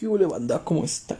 [0.00, 0.64] ¿Qué huele banda?
[0.64, 1.18] ¿Cómo están?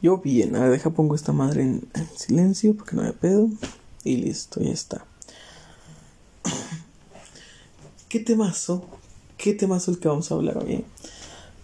[0.00, 3.50] Yo bien, a ver, deja pongo esta madre en, silencio porque no me pedo.
[4.04, 5.04] Y listo, ya está.
[8.08, 8.84] ¿Qué temazo?
[9.36, 10.84] ¿Qué temazo el que vamos a hablar hoy?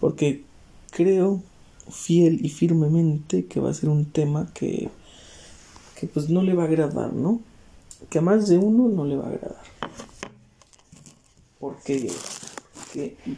[0.00, 0.42] Porque
[0.90, 1.40] creo
[1.88, 4.90] fiel y firmemente que va a ser un tema que,
[5.94, 7.40] que pues no le va a agradar, ¿no?
[8.10, 9.62] Que a más de uno no le va a agradar.
[11.60, 12.10] ¿Por qué?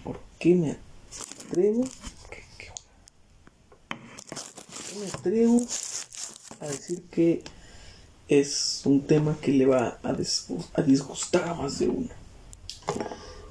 [0.03, 0.86] ¿Por qué me
[1.49, 1.85] atrevo?
[4.99, 5.61] me atrevo
[6.61, 7.43] a decir que
[8.29, 10.17] es un tema que le va a,
[10.75, 12.09] a disgustar a más de uno.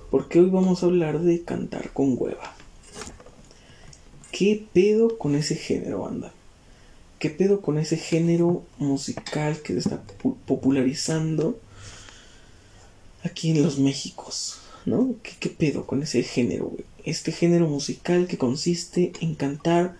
[0.09, 2.55] Porque hoy vamos a hablar de cantar con hueva.
[4.31, 6.33] ¿Qué pedo con ese género, banda?
[7.19, 10.01] ¿Qué pedo con ese género musical que se está
[10.45, 11.59] popularizando
[13.23, 14.64] aquí en los Méxicos?
[14.85, 15.15] ¿No?
[15.23, 16.71] ¿Qué, pedo con ese género,
[17.03, 19.97] Este género musical que consiste en cantar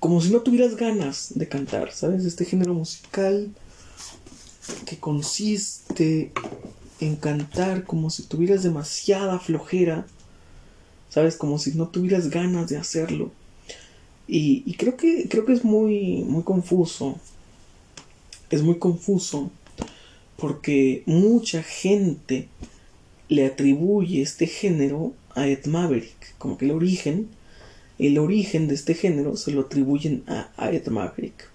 [0.00, 2.24] como si no tuvieras ganas de cantar, ¿sabes?
[2.24, 3.50] Este género musical
[4.84, 6.32] que consiste
[7.00, 10.06] en cantar como si tuvieras demasiada flojera,
[11.08, 11.36] ¿sabes?
[11.36, 13.32] Como si no tuvieras ganas de hacerlo.
[14.28, 17.18] Y, creo que creo que es muy muy confuso.
[18.50, 19.50] Es muy confuso
[20.36, 22.48] porque mucha gente
[23.28, 27.28] le atribuye este género a Ed Maverick, como que el origen
[27.98, 31.48] el origen de este género se lo atribuyen a Ed Maverick.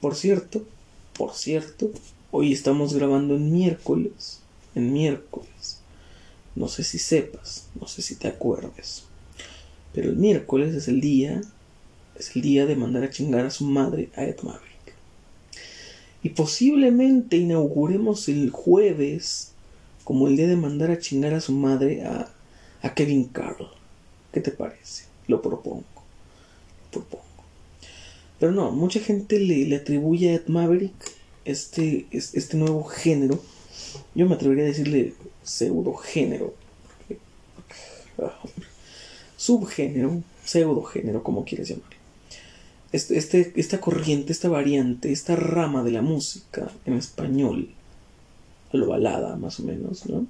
[0.00, 0.64] Por cierto,
[1.12, 1.92] por cierto,
[2.32, 4.40] hoy estamos grabando en miércoles,
[4.74, 5.78] en miércoles.
[6.56, 9.04] No sé si sepas, no sé si te acuerdes.
[9.94, 11.40] Pero el miércoles es el día,
[12.16, 14.94] es el día de mandar a chingar a su madre a Ed Maverick.
[16.24, 19.51] Y posiblemente inauguremos el jueves
[20.04, 22.32] como el día de mandar a chingar a su madre a,
[22.82, 23.68] a Kevin Carl.
[24.32, 25.04] ¿Qué te parece?
[25.26, 25.84] Lo propongo.
[26.84, 27.24] Lo propongo.
[28.38, 30.92] Pero no, mucha gente le, atribuye a Ed Maverick
[31.44, 33.40] este, este nuevo género.
[34.14, 36.54] Yo me atrevería a decirle pseudo género.
[39.36, 41.96] Subgénero, pseudo género, como quieres llamarlo.
[42.92, 47.70] Este, este, esta corriente, esta variante, esta rama de la música en español,
[48.72, 50.26] lo balada más o menos, ¿no?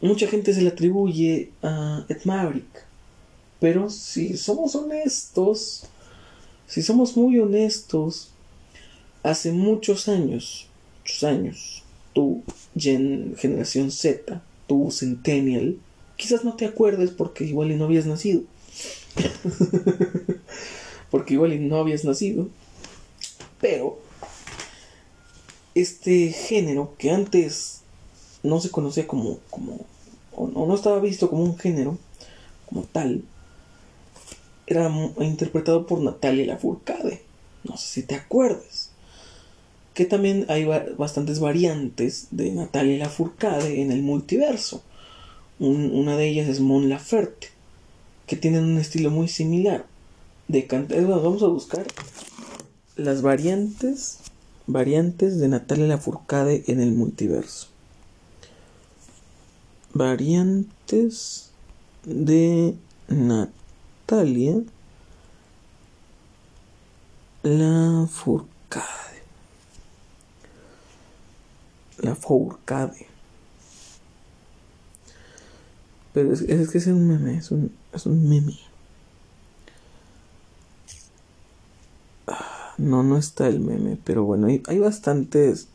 [0.00, 2.84] Mucha gente se le atribuye a Ed Maverick.
[3.60, 5.84] Pero si somos honestos,
[6.66, 8.30] si somos muy honestos,
[9.22, 10.66] hace muchos años,
[11.00, 12.42] muchos años, tú,
[12.78, 15.78] generación Z, tú, Centennial,
[16.16, 18.42] quizás no te acuerdes porque igual y no habías nacido.
[21.10, 22.48] porque igual y no habías nacido.
[23.60, 23.98] Pero
[25.76, 27.82] este género que antes
[28.42, 29.84] no se conocía como, como
[30.34, 31.98] o no estaba visto como un género,
[32.66, 33.22] como tal,
[34.66, 37.22] era interpretado por Natalia Lafourcade.
[37.64, 38.90] No sé si te acuerdas.
[39.92, 40.64] Que también hay
[40.96, 44.82] bastantes variantes de Natalia Lafourcade en el multiverso.
[45.58, 47.48] una de ellas es Mon Laferte,
[48.26, 49.86] que tienen un estilo muy similar.
[50.48, 51.04] De cantar.
[51.06, 51.86] Vamos a buscar
[52.96, 54.20] las variantes
[54.66, 57.68] variantes de Natalia Lafourcade en el multiverso.
[59.92, 61.50] Variantes
[62.04, 62.74] de
[63.08, 63.56] Natalia
[64.06, 64.62] Natalia
[67.42, 68.84] La Furcade.
[71.98, 73.06] La Furcade.
[76.12, 78.56] Pero es, que es un meme, es un, es un meme.
[82.86, 85.68] No, no está el meme, pero bueno, hay, hay bastantes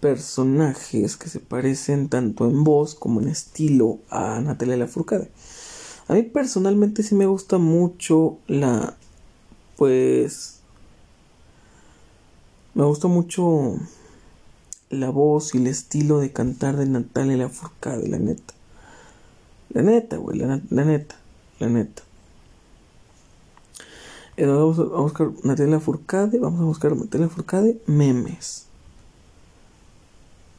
[0.00, 5.30] personajes que se parecen tanto en voz como en estilo a Natalia Lafourcade.
[6.08, 8.94] A mí personalmente sí me gusta mucho la...
[9.76, 10.60] Pues...
[12.74, 13.78] Me gusta mucho
[14.90, 18.54] la voz y el estilo de cantar de Natalia Lafourcade, la neta.
[19.70, 21.16] La neta, güey, la, neta,
[21.58, 22.02] la neta.
[24.36, 28.66] Eh, vamos a, buscar Natalia Lafourcade, vamos a buscar Natalia Lafourcade memes.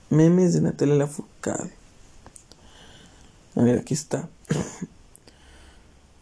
[0.09, 1.71] Memes de Natalia Lafourcade.
[3.55, 4.29] A ver, aquí está.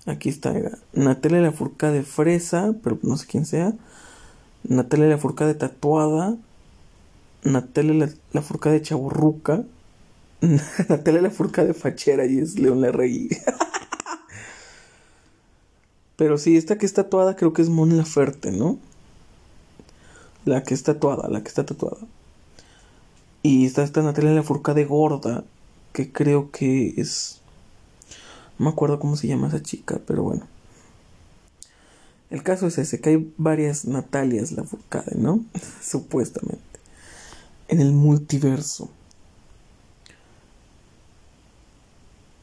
[0.08, 0.54] Aquí está,
[0.94, 3.74] Natalia la de fresa, pero no sé quién sea.
[4.64, 6.38] Natalia la de tatuada.
[7.44, 9.64] Natalia la, Furca de chaburruca.
[10.90, 13.30] Natalia la de fachera y es León la Rey.
[16.18, 18.78] pero sí, esta que está tatuada creo que es Mon Laferte, ¿no?
[20.46, 21.98] La que está tatuada, la que está tatuada.
[23.44, 25.44] Y está esta Natalia la Furca de gorda,
[25.94, 27.42] que creo que es
[28.58, 30.48] No me acuerdo cómo se llama esa chica, pero bueno.
[32.30, 35.44] El caso es ese, que hay varias Natalias Lafourcade, ¿no?
[35.82, 36.64] Supuestamente.
[37.68, 38.90] En el multiverso.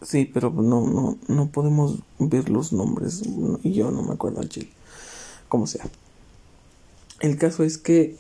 [0.02, 3.22] Sí, pero no, no, no podemos ver los nombres.
[3.62, 4.69] Y yo no me acuerdo al chile.
[5.49, 5.84] Como sea.
[7.20, 8.16] El caso es que,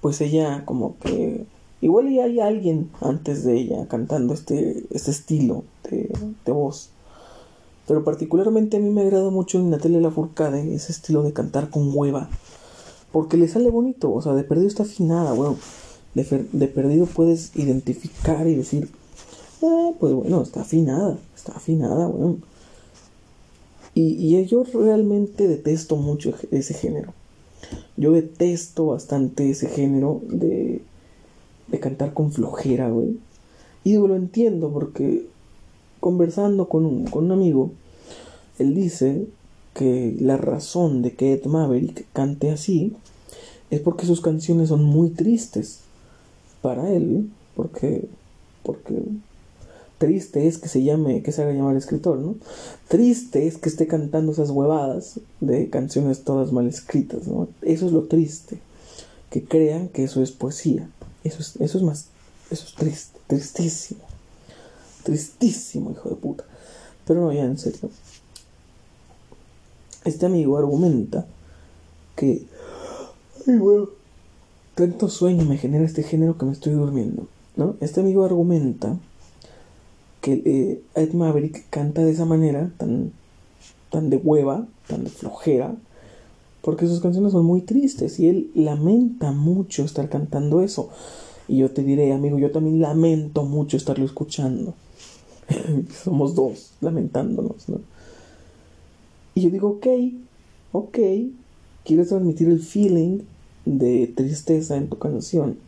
[0.00, 1.44] pues ella como que...
[1.80, 6.10] Igual y hay alguien antes de ella cantando este, este estilo de,
[6.46, 6.88] de voz.
[7.86, 11.90] Pero particularmente a mí me agrada mucho en Natalia Lafourcade ese estilo de cantar con
[11.94, 12.30] hueva.
[13.12, 15.58] Porque le sale bonito, o sea, de perdido está afinada, bueno.
[16.14, 18.88] De, de perdido puedes identificar y decir,
[19.98, 22.38] pues bueno, está afinada, está afinada, bueno.
[23.94, 27.12] Y, y yo realmente detesto mucho ese género.
[27.96, 30.82] Yo detesto bastante ese género de,
[31.68, 33.18] de cantar con flojera, güey.
[33.84, 35.26] Y lo entiendo porque
[36.00, 37.70] conversando con un, con un amigo,
[38.58, 39.26] él dice
[39.74, 42.94] que la razón de que Ed Maverick cante así
[43.70, 45.80] es porque sus canciones son muy tristes
[46.62, 48.08] para él, porque,
[48.62, 49.02] porque
[50.04, 52.34] triste es que se llame, que se haga llamar escritor, ¿no?
[52.88, 57.48] Triste es que esté cantando esas huevadas de canciones todas mal escritas, ¿no?
[57.62, 58.58] Eso es lo triste,
[59.30, 60.90] que crean que eso es poesía,
[61.24, 62.08] eso es, eso es más,
[62.50, 64.02] eso es triste, tristísimo,
[65.04, 66.44] tristísimo, hijo de puta.
[67.06, 67.88] Pero no, ya en serio.
[70.04, 71.24] Este amigo argumenta
[72.14, 72.44] que,
[73.46, 73.88] ay, bueno,
[74.74, 77.76] tanto sueño me genera este género que me estoy durmiendo, ¿no?
[77.80, 78.98] Este amigo argumenta
[80.24, 83.12] que eh, Ed Maverick canta de esa manera, tan,
[83.90, 85.76] tan de hueva, tan de flojera,
[86.62, 90.88] porque sus canciones son muy tristes y él lamenta mucho estar cantando eso.
[91.46, 94.72] Y yo te diré, amigo, yo también lamento mucho estarlo escuchando.
[96.04, 97.80] Somos dos lamentándonos, ¿no?
[99.34, 99.86] Y yo digo, ok,
[100.72, 100.98] ok,
[101.84, 103.18] quieres transmitir el feeling
[103.66, 105.58] de tristeza en tu canción.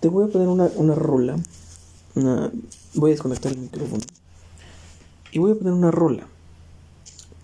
[0.00, 1.36] Te voy a poner una, una rola.
[2.14, 4.02] Voy a desconectar el micrófono.
[5.32, 6.26] Y voy a poner una rola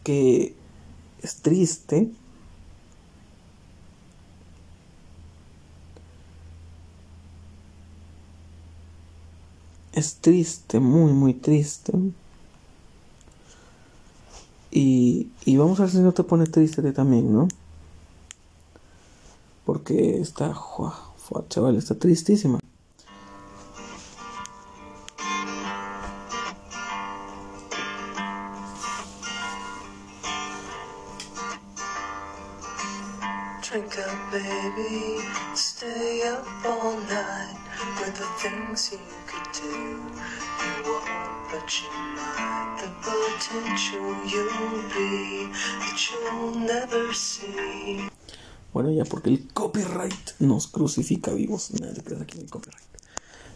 [0.05, 0.55] que
[1.23, 2.11] es triste.
[9.93, 11.93] Es triste, muy, muy triste.
[14.71, 17.49] Y, y vamos a ver si no te pone triste también, ¿no?
[19.65, 20.55] Porque está,
[21.49, 22.61] chaval, está tristísima.
[48.73, 51.71] Bueno, ya porque el copyright nos crucifica vivos.
[51.81, 52.89] Nada, te quedas aquí en el copyright.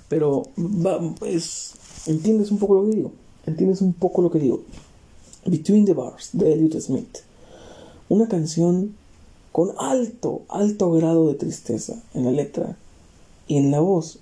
[0.08, 1.74] Pero va, es,
[2.06, 3.12] entiendes un poco lo que digo.
[3.46, 4.62] Entiendes un poco lo que digo.
[5.44, 7.18] Between the Bars de Elliot Smith.
[8.08, 8.94] Una canción
[9.52, 12.76] con alto, alto grado de tristeza en la letra
[13.46, 14.18] y en la voz.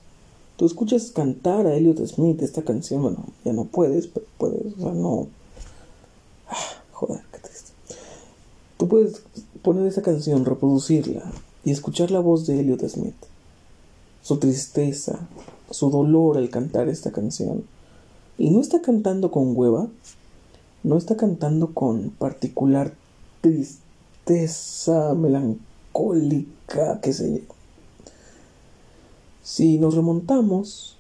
[0.57, 4.81] Tú escuchas cantar a Elliot Smith esta canción, bueno, ya no puedes, pero puedes, o
[4.81, 5.29] sea, no.
[6.49, 7.73] Ah, joder, qué triste.
[8.77, 9.23] Tú puedes
[9.63, 11.31] poner esa canción, reproducirla
[11.65, 13.15] y escuchar la voz de Elliot Smith.
[14.23, 15.29] Su tristeza,
[15.71, 17.65] su dolor al cantar esta canción.
[18.39, 19.89] Y no está cantando con hueva,
[20.83, 22.95] no está cantando con particular
[23.41, 27.55] tristeza melancólica, qué sé yo.
[29.43, 30.97] Si nos remontamos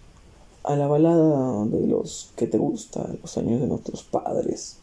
[0.65, 4.77] a la balada de los que te gusta, los años de nuestros padres,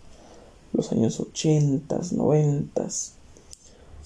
[0.74, 3.17] los años ochentas, noventas,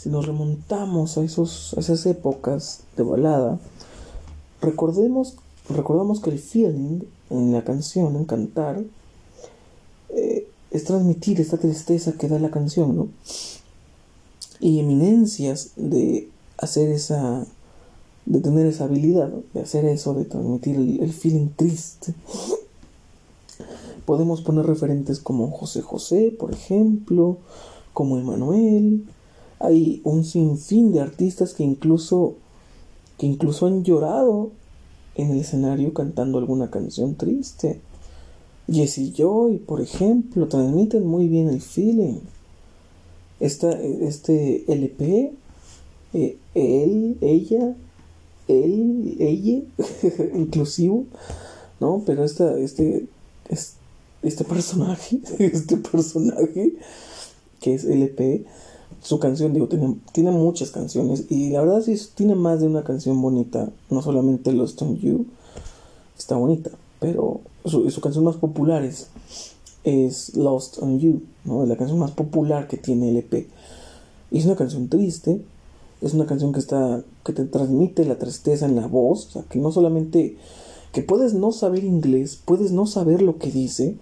[0.02, 3.60] si nos remontamos a, esos, esas épocas de balada,
[4.62, 5.36] recordemos,
[5.70, 8.82] recordamos que el feeling en la canción, en cantar,
[10.10, 13.10] eh, es transmitir esta tristeza que da la canción, ¿no?
[14.60, 17.46] y eminencias de hacer esa,
[18.26, 22.14] de tener esa habilidad, de hacer eso, de transmitir el, feeling triste.
[24.06, 27.38] Podemos poner referentes como José José, por ejemplo,
[27.94, 29.06] como Emanuel.
[29.62, 32.36] Hay un sinfín de artistas que incluso,
[33.18, 34.52] que incluso han llorado
[35.16, 37.80] en el escenario cantando alguna canción triste.
[38.72, 42.20] Jesse Joy, por ejemplo, transmiten muy bien el feeling
[43.42, 45.34] esta, este LP,
[46.14, 47.76] eh, él, ella,
[48.48, 49.62] él, ella,
[50.36, 51.06] inclusivo,
[51.80, 52.04] ¿no?
[52.06, 53.08] Pero esta, este,
[54.22, 56.74] este personaje, este personaje
[57.60, 58.46] que es LP,
[59.02, 62.84] su canción, digo, tiene, tiene muchas canciones y la verdad sí tiene más de una
[62.84, 65.26] canción bonita, no solamente Lost on You,
[66.18, 71.64] está bonita, pero su, canción más popular es, Lost on You, ¿no?
[71.64, 73.48] Es la canción más popular que tiene LP.
[74.30, 75.42] Y es una canción triste,
[76.02, 79.44] es una canción que está que te transmite la tristeza en la voz, o sea,
[79.44, 80.38] que no solamente
[80.92, 83.96] que puedes no saber inglés, puedes no saber lo que dice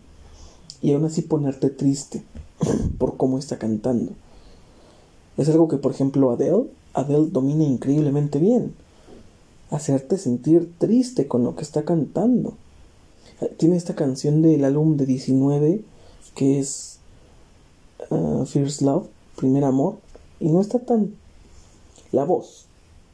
[0.82, 2.24] y aún así ponerte triste
[2.98, 4.12] por cómo está cantando.
[5.40, 8.74] Es algo que, por ejemplo, Adele, Adele domina increíblemente bien.
[9.72, 12.56] Hacerte sentir triste con lo que está cantando.
[13.56, 15.82] Tiene esta canción del álbum de 19
[16.36, 17.00] que es
[18.10, 19.96] uh, First Love, Primer Amor,
[20.42, 21.16] y no está tan...
[22.12, 22.66] La voz,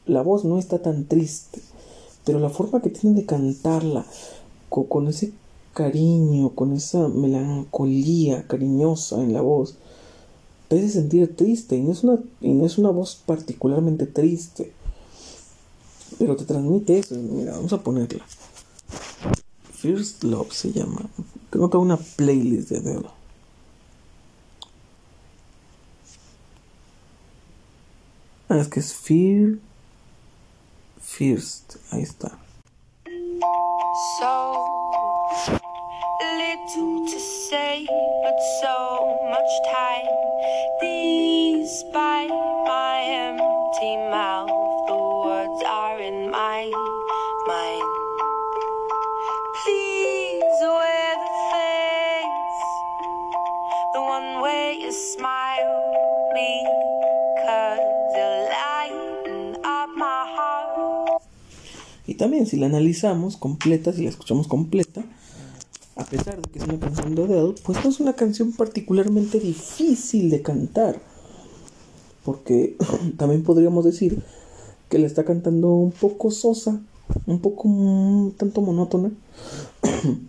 [0.04, 1.60] la voz no está tan triste,
[2.24, 4.04] pero la forma que tiene de cantarla,
[4.68, 5.32] con, ese
[5.74, 9.76] cariño, con esa melancolía cariñosa en la voz,
[10.68, 14.72] te hace sentir triste y no es una, y no es una voz particularmente triste,
[16.18, 17.14] pero te transmite eso.
[17.16, 18.24] Mira, vamos a ponerla.
[19.72, 21.08] First Love se llama.
[21.50, 23.08] Tengo toda una playlist de Adele.
[28.48, 29.58] Ah, es que es Fear
[31.00, 31.76] First.
[31.90, 32.38] Ahí está.
[34.18, 35.65] So
[36.24, 37.86] little to say,
[38.22, 40.06] but so much time.
[40.80, 44.48] Despite my empty mouth,
[44.88, 46.70] the words are in my
[47.46, 47.90] mind.
[49.64, 52.64] Please wear the face,
[53.94, 56.66] the one way you smile me.
[62.06, 65.02] Y también si la analizamos completa, si la escuchamos completa,
[65.96, 69.40] a pesar de que es una canción de Adele, pues no es una canción particularmente
[69.40, 71.00] difícil de cantar.
[72.22, 72.76] Porque
[73.16, 74.22] también podríamos decir
[74.90, 76.80] que la está cantando un poco sosa,
[77.26, 79.10] un poco un tanto monótona.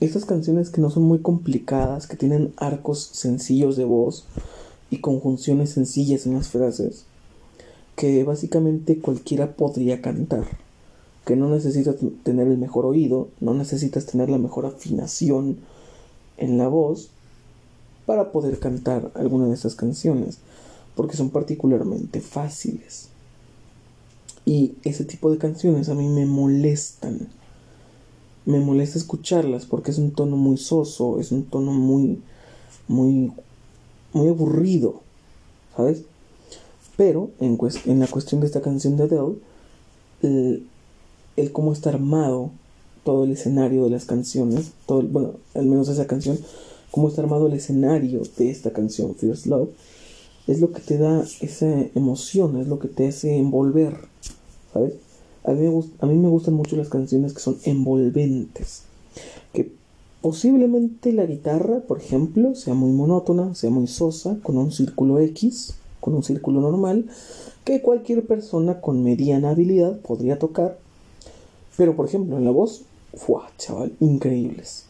[0.00, 4.26] Estas canciones que no son muy complicadas, que tienen arcos sencillos de voz
[4.90, 7.04] y conjunciones sencillas en las frases,
[7.96, 10.63] que básicamente cualquiera podría cantar
[11.24, 15.58] que no necesitas tener el mejor oído, no necesitas tener la mejor afinación
[16.36, 17.10] en la voz
[18.06, 20.38] para poder cantar alguna de esas canciones,
[20.94, 23.08] porque son particularmente fáciles.
[24.44, 27.28] Y ese tipo de canciones a mí me molestan.
[28.44, 32.20] Me molesta escucharlas porque es un tono muy soso, es un tono muy
[32.86, 33.32] muy
[34.12, 35.00] muy aburrido,
[35.74, 36.02] ¿sabes?
[36.98, 39.36] Pero en, en la cuestión de esta canción de Adele,
[41.36, 42.50] el cómo está armado
[43.04, 46.38] todo el escenario de las canciones, todo, bueno, al menos esa canción,
[46.90, 49.68] cómo está armado el escenario de esta canción, First Love,
[50.46, 53.96] es lo que te da esa emoción, es lo que te hace envolver,
[54.72, 54.94] ¿sabes?
[55.44, 58.82] A mí, me a mí me gustan mucho las canciones que son envolventes,
[59.52, 59.70] que
[60.22, 65.74] posiblemente la guitarra, por ejemplo, sea muy monótona, sea muy sosa, con un círculo X,
[66.00, 67.06] con un círculo normal,
[67.64, 70.78] que cualquier persona con mediana habilidad podría tocar
[71.76, 72.82] pero, por ejemplo, en la voz,
[73.14, 73.92] ¡fua, chaval!
[74.00, 74.86] Increíbles.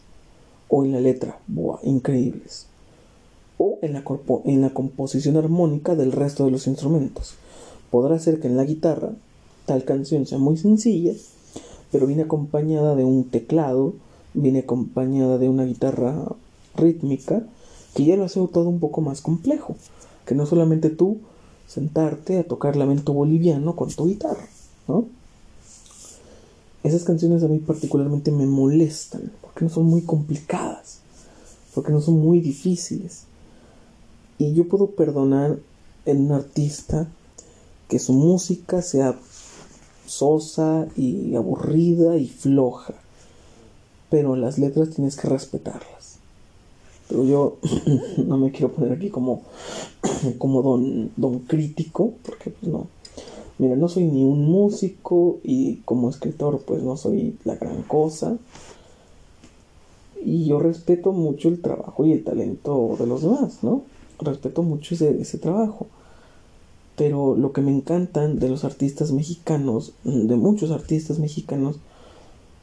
[0.67, 1.79] O en la letra, ¡buah!
[1.83, 2.67] Increíbles.
[3.57, 4.03] O en la,
[4.45, 7.35] en la composición armónica del resto de los instrumentos.
[7.89, 9.13] Podrá ser que en la guitarra
[9.65, 11.13] tal canción sea muy sencilla,
[11.91, 13.93] pero viene acompañada de un teclado,
[14.33, 16.25] viene acompañada de una guitarra
[16.75, 17.43] rítmica,
[17.93, 19.75] que ya lo hace todo un poco más complejo.
[20.25, 21.19] Que no solamente tú
[21.67, 24.47] sentarte a tocar lamento boliviano con tu guitarra,
[24.87, 25.05] ¿no?
[26.85, 30.99] Esas canciones a mí particularmente me molestan porque no son muy complicadas,
[31.73, 33.23] porque no son muy difíciles.
[34.37, 35.57] Y yo puedo perdonar
[36.05, 37.07] en un artista
[37.87, 39.17] que su música sea
[40.05, 42.93] sosa y aburrida y floja,
[44.11, 46.19] pero las letras tienes que respetarlas.
[47.09, 47.57] Pero yo
[48.27, 49.41] no me quiero poner aquí como,
[50.37, 52.85] como don, don crítico, porque pues no,
[53.57, 58.37] Mira, no soy ni un músico y como escritor pues no soy la gran cosa.
[60.23, 63.83] Y yo respeto mucho el trabajo y el talento de los demás, ¿no?
[64.19, 65.87] Respeto mucho ese, ese trabajo.
[66.97, 71.77] Pero lo que me encantan de los artistas mexicanos, de muchos artistas mexicanos,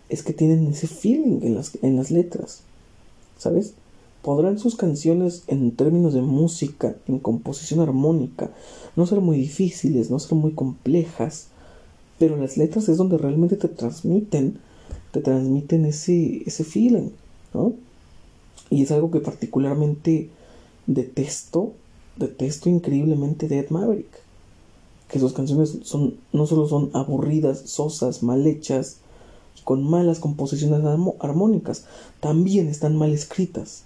[0.09, 2.61] es que tienen ese feeling en las, en las letras,
[3.39, 3.75] ¿sabes?
[4.23, 8.51] Podrán sus canciones en términos de música, en composición armónica,
[8.97, 11.49] no ser muy difíciles, no ser muy complejas,
[12.19, 14.59] pero las letras es donde realmente te transmiten,
[15.11, 17.11] te transmiten ese, ese feeling,
[17.53, 17.75] ¿no?
[18.71, 20.31] Y es algo que particularmente
[20.87, 21.73] detesto,
[22.17, 24.23] detesto increíblemente de Ed Maverick.
[25.09, 28.99] Que sus canciones son, no solo son aburridas, sosas, mal hechas,
[29.65, 30.83] con malas composiciones
[31.21, 31.85] armónicas,
[32.21, 33.85] también están mal escritas.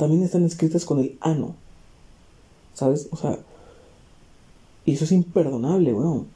[0.00, 1.56] También están escritas con el ano.
[2.72, 3.08] ¿Sabes?
[3.10, 3.38] O sea,
[4.86, 6.26] y eso es imperdonable, weón.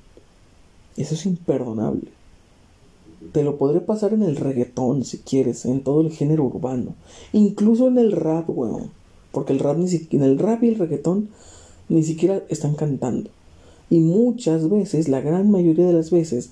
[0.99, 2.11] Eso es imperdonable.
[3.33, 6.95] Te lo podré pasar en el reggaetón, si quieres, en todo el género urbano.
[7.33, 8.91] Incluso en el rap, weón.
[9.33, 11.31] Porque el rap ni en el rap y el reggaetón
[11.89, 13.31] ni siquiera están cantando.
[13.89, 16.51] Y muchas veces, la gran mayoría de las veces,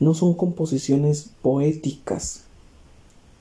[0.00, 2.44] no son composiciones poéticas.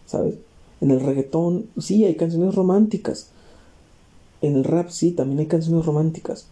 [0.07, 0.35] ¿Sabes?
[0.81, 3.29] En el reggaetón sí hay canciones románticas.
[4.41, 6.47] En el rap sí también hay canciones románticas.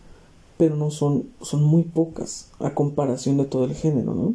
[0.57, 4.33] Pero no son, son muy pocas a comparación de todo el género, ¿no?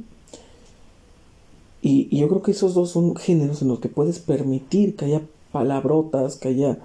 [1.82, 5.22] Y, yo creo que esos dos son géneros en los que puedes permitir que haya
[5.50, 6.78] palabrotas, que haya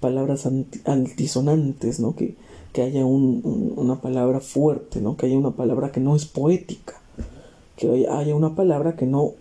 [0.00, 0.48] palabras
[0.86, 2.16] antisonantes, ¿no?
[2.16, 2.36] Que,
[2.72, 5.16] que haya una palabra fuerte, ¿no?
[5.16, 6.94] Que haya una palabra que no es poética,
[7.76, 9.32] que haya una palabra que no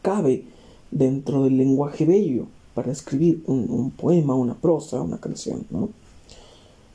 [0.00, 0.44] cabe
[0.92, 5.88] dentro del lenguaje bello para escribir un, poema, una prosa, una canción, ¿no?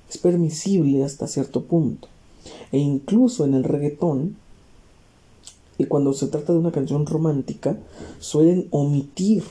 [0.09, 2.07] Es permisible hasta cierto punto.
[2.71, 4.37] E incluso en el reggaetón,
[5.77, 7.77] y cuando se trata de una canción romántica,
[8.19, 9.43] suelen omitir,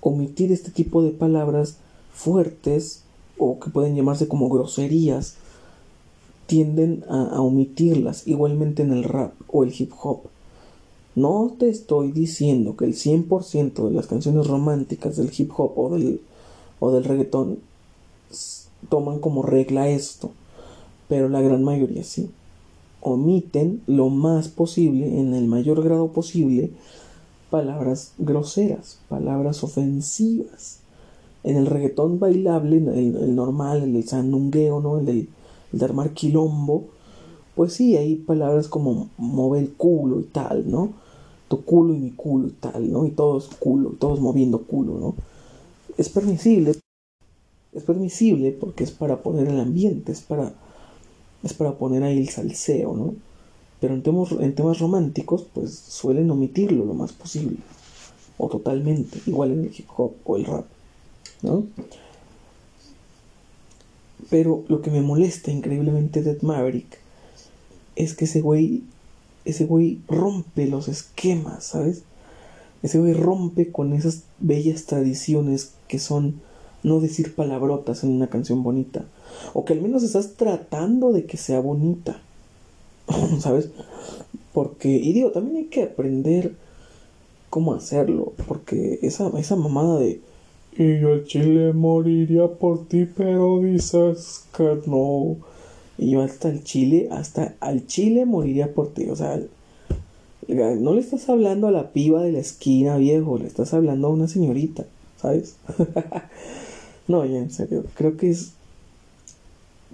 [0.00, 1.78] omitir este tipo de palabras
[2.12, 3.02] fuertes
[3.38, 5.36] o que pueden llamarse como groserías,
[6.46, 10.28] tienden a, omitirlas, igualmente en el rap o el hip hop.
[11.16, 15.90] No te estoy diciendo que el 100% de las canciones románticas del hip hop o
[15.90, 16.20] del,
[16.78, 17.58] o del reggaetón
[18.88, 20.30] toman como regla esto,
[21.08, 22.30] pero la gran mayoría sí
[23.06, 26.70] omiten lo más posible, en el mayor grado posible,
[27.50, 30.80] palabras groseras, palabras ofensivas.
[31.44, 34.98] En el reggaetón bailable, el, normal, el sandungueo, ¿no?
[34.98, 35.28] El, del,
[35.70, 36.86] de armar quilombo,
[37.54, 40.90] pues sí, hay palabras como mover el culo y tal, ¿no?
[41.48, 43.06] Tu culo y mi culo y tal, ¿no?
[43.06, 45.14] Y todos culo, todos moviendo culo, ¿no?
[45.96, 46.74] Es permisible,
[47.72, 50.52] es permisible porque es para poner el ambiente, es para
[51.42, 53.14] es para poner ahí el salseo, ¿no?
[53.80, 57.58] Pero en temas, en temas románticos, pues suelen omitirlo lo más posible.
[58.38, 60.66] O totalmente, igual en el hip hop o el rap,
[61.42, 61.64] ¿no?
[64.28, 66.98] Pero lo que me molesta increíblemente de Maverick
[67.94, 68.82] es que ese güey,
[69.46, 72.02] ese güey rompe los esquemas, ¿sabes?
[72.82, 76.40] Ese güey rompe con esas bellas tradiciones que son
[76.82, 79.06] no decir palabrotas en una canción bonita.
[79.54, 82.20] O que al menos estás tratando de que sea bonita.
[83.40, 83.70] ¿Sabes?
[84.52, 86.54] Porque, y digo, también hay que aprender
[87.50, 88.34] cómo hacerlo.
[88.46, 90.20] Porque esa, esa mamada de...
[90.78, 95.38] Y yo al chile moriría por ti, pero dices que no.
[95.98, 99.08] Y yo hasta el chile, hasta al chile moriría por ti.
[99.08, 99.40] O sea,
[100.48, 103.38] no le estás hablando a la piba de la esquina, viejo.
[103.38, 104.84] Le estás hablando a una señorita,
[105.20, 105.56] ¿sabes?
[107.08, 108.52] No, ya en serio, creo que es.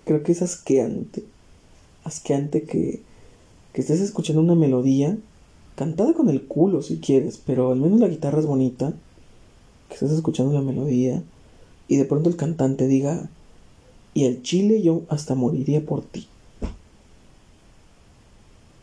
[0.04, 1.22] Creo que es asqueante.
[2.04, 3.02] Asqueante que,
[3.72, 5.16] que estés escuchando una melodía
[5.76, 8.94] cantada con el culo si quieres, pero al menos la guitarra es bonita.
[9.88, 11.22] Que estés escuchando la melodía
[11.86, 13.28] y de pronto el cantante diga:
[14.14, 16.28] Y el chile yo hasta moriría por ti.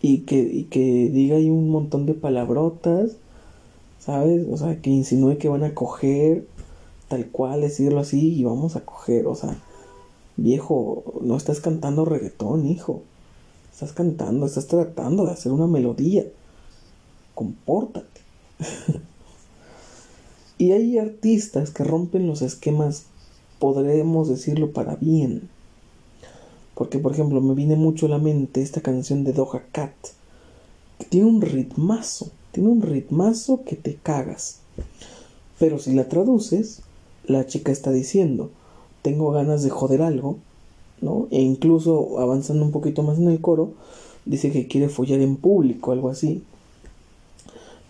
[0.01, 3.11] Y que, y que diga ahí un montón de palabrotas,
[3.99, 4.47] ¿sabes?
[4.49, 6.45] O sea, que insinúe que van a coger
[7.09, 9.57] tal cual, decirlo así, y vamos a coger, o sea,
[10.37, 13.01] viejo, no estás cantando reggaetón, hijo.
[13.73, 16.25] Estás cantando, estás tratando de hacer una melodía.
[17.33, 18.21] Compórtate.
[20.57, 23.05] y hay artistas que rompen los esquemas,
[23.59, 25.49] podremos decirlo para bien.
[26.75, 29.93] Porque, por ejemplo, me viene mucho a la mente esta canción de Doja Cat,
[31.09, 34.59] tiene un ritmazo, tiene un ritmazo que te cagas.
[35.59, 36.81] Pero si la traduces,
[37.25, 38.49] la chica está diciendo,
[39.01, 40.37] tengo ganas de joder algo,
[41.01, 41.27] ¿no?
[41.31, 43.73] E incluso avanzando un poquito más en el coro,
[44.25, 46.43] dice que quiere follar en público, algo así.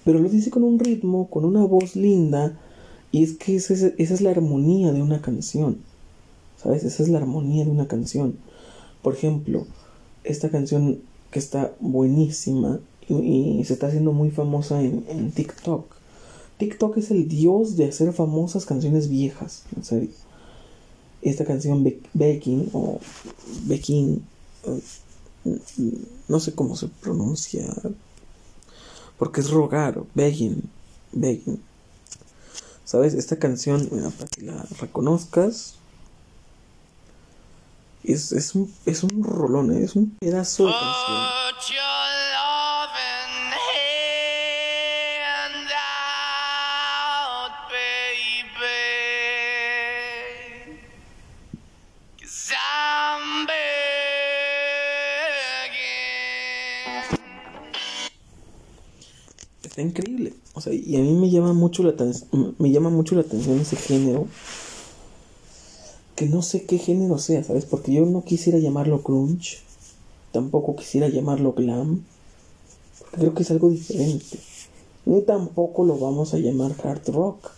[0.06, 2.58] Pero lo dice con un ritmo, con una voz linda,
[3.12, 5.78] y es que esa es, la armonía de una canción,
[6.62, 6.84] ¿sabes?
[6.84, 8.36] Esa es la armonía de una canción.
[9.02, 9.66] Por ejemplo,
[10.24, 11.00] esta canción
[11.32, 16.00] que está buenísima y, se está haciendo muy famosa en, en TikTok
[16.60, 20.10] TikTok es el dios de hacer famosas canciones viejas, en serio.
[21.22, 23.00] Esta canción Begging o
[23.64, 24.22] Begging,
[26.28, 27.66] no sé cómo se pronuncia,
[29.18, 30.62] porque es rogar, Begging,
[31.14, 31.62] Begging.
[32.90, 33.14] ¿Sabes?
[33.14, 35.76] Esta canción, mira, para que la reconozcas,
[38.04, 39.84] es, es, un, es un rolón, ¿eh?
[39.84, 41.39] es un pedazo de canción.
[60.60, 61.94] O sea, y a mí me llama mucho la
[62.58, 64.28] me llama mucho la atención ese género.
[66.18, 67.64] Que no sé qué género sea, ¿sabes?
[67.64, 69.60] Porque yo no quisiera llamarlo crunch.
[70.34, 72.04] Tampoco quisiera llamarlo glam.
[73.14, 74.38] creo que es algo diferente.
[75.06, 77.52] Ni tampoco lo vamos a llamar hard rock.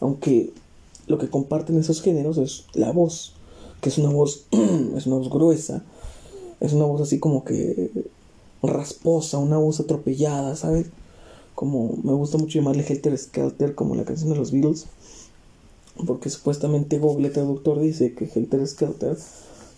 [0.00, 0.52] Aunque
[1.06, 3.34] lo que comparten esos géneros es la voz.
[3.80, 4.46] Que es una voz.
[4.50, 5.84] es una voz gruesa.
[6.58, 7.92] Es una voz así como que
[8.60, 10.88] rasposa, una voz atropellada, ¿sabes?
[11.54, 14.86] Como me gusta mucho llamarle Helter Skelter, como la canción de los Beatles,
[16.06, 19.16] porque supuestamente Google Traductor dice que Helter Skelter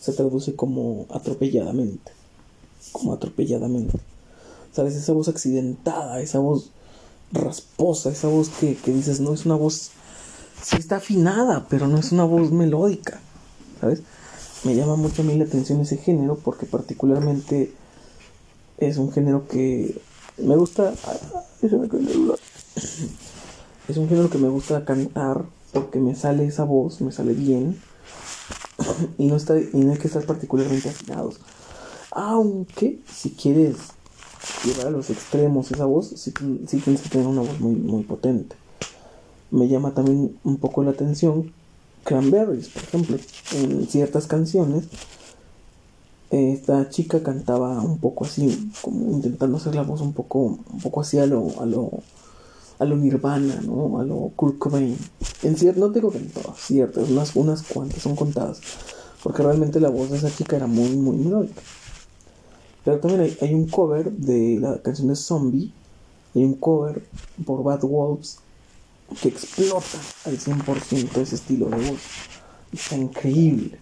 [0.00, 2.12] se traduce como atropelladamente,
[2.92, 3.98] como atropelladamente.
[4.72, 4.94] ¿Sabes?
[4.94, 6.70] Esa voz accidentada, esa voz
[7.32, 9.90] rasposa, esa voz que, que dices, no es una voz,
[10.62, 13.20] sí está afinada, pero no es una voz melódica,
[13.80, 14.02] ¿sabes?
[14.64, 17.72] Me llama mucho a mí la atención ese género porque particularmente
[18.78, 19.98] es un género que
[20.38, 20.92] me gusta.
[21.62, 21.72] Es
[23.96, 27.80] un género que me gusta cantar porque me sale esa voz, me sale bien.
[29.18, 31.40] Y no, está, y no hay que estar particularmente afinados.
[32.10, 33.76] Aunque si quieres
[34.64, 38.56] llevar a los extremos esa voz, sí, tienes que tener una voz muy, muy potente.
[39.50, 41.52] Me llama también un poco la atención
[42.04, 43.16] Cranberries, por ejemplo,
[43.54, 44.84] en ciertas canciones
[46.30, 51.00] esta chica cantaba un poco así, como intentando hacer la voz un poco, un poco
[51.00, 51.90] así a lo, a lo,
[52.78, 54.00] a lo Nirvana, ¿no?
[54.00, 54.96] A lo Kurt Cobain.
[55.42, 58.60] En cierto, no tengo que en todas, ciertas, unas, unas cuantas son contadas,
[59.22, 61.62] porque realmente la voz de esa chica era muy, muy melódica.
[62.84, 65.72] Pero también hay, hay un cover de la canción de Zombie,
[66.34, 67.02] hay un cover
[67.44, 68.38] por Bad Wolves
[69.22, 72.00] que explota al 100% ese estilo de voz.
[72.72, 73.78] Está increíble,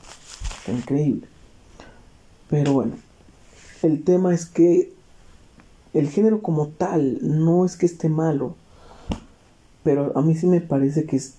[0.58, 1.33] está increíble.
[2.48, 2.92] Pero bueno,
[3.82, 4.92] el tema es que
[5.92, 8.54] el género como tal no es que esté malo,
[9.82, 11.34] pero a mí sí me parece que es,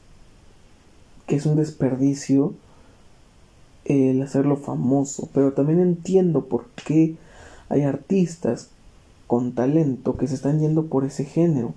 [1.28, 2.54] que es un desperdicio
[3.86, 7.15] el hacerlo famoso, pero también entiendo por qué
[7.70, 8.70] hay artistas
[9.28, 11.74] con talento que se están yendo por ese género.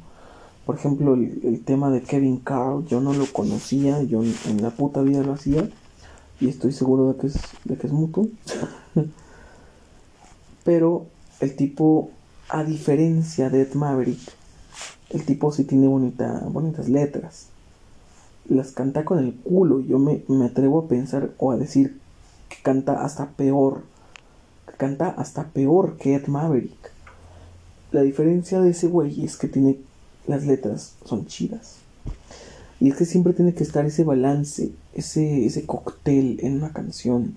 [0.64, 5.00] Por ejemplo, el, tema de Kevin Carl, yo no lo conocía, yo en la puta
[5.02, 5.68] vida lo hacía,
[6.40, 8.28] y estoy seguro de que es, de que es mutuo.
[10.64, 11.06] Pero
[11.40, 12.10] el tipo,
[12.48, 14.20] a diferencia de Ed Maverick,
[15.10, 17.46] el tipo sí tiene bonita, bonitas letras.
[18.48, 19.80] Las canta con el culo.
[19.80, 21.98] Yo me, me atrevo a pensar o a decir
[22.48, 23.82] que canta hasta peor.
[24.66, 26.92] Que canta hasta peor que Ed Maverick.
[27.90, 29.78] La diferencia de ese güey es que tiene
[30.26, 31.76] las letras son chidas.
[32.80, 37.34] Y es que siempre tiene que estar ese balance, ese, ese cóctel en una canción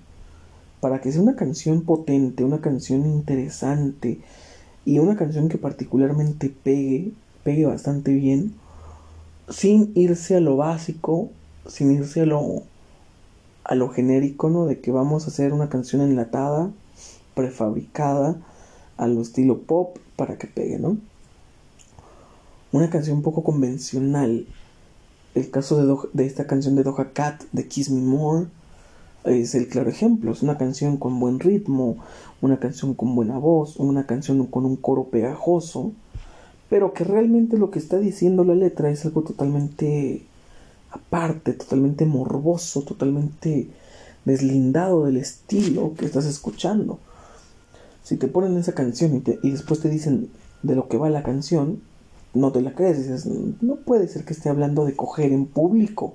[0.82, 4.18] para que sea una canción potente, una canción interesante
[4.84, 7.12] y una canción que particularmente pegue,
[7.44, 8.54] pegue bastante bien,
[9.48, 11.30] sin irse a lo básico,
[11.68, 12.64] sin irse a lo,
[13.62, 14.66] a lo genérico, ¿no?
[14.66, 16.72] De que vamos a hacer una canción enlatada,
[17.36, 18.36] prefabricada,
[18.96, 20.96] a lo estilo pop para que pegue, ¿no?
[22.72, 24.48] Una canción un poco convencional.
[25.34, 28.46] El caso de, de esta canción de Doja Cat, de Kiss Me More,
[29.24, 30.32] es el claro ejemplo.
[30.32, 31.96] Es una canción con buen ritmo,
[32.40, 35.92] una canción con buena voz, una canción con un coro pegajoso,
[36.68, 40.22] pero que realmente lo que está diciendo la letra es algo totalmente
[40.90, 43.68] aparte, totalmente morboso, totalmente
[44.24, 46.98] deslindado del estilo que estás escuchando.
[48.02, 50.28] Si te ponen esa canción y, y después te dicen
[50.62, 51.80] de lo que va la canción,
[52.34, 56.14] no te la crees, dices, no puede ser que esté hablando de coger en público.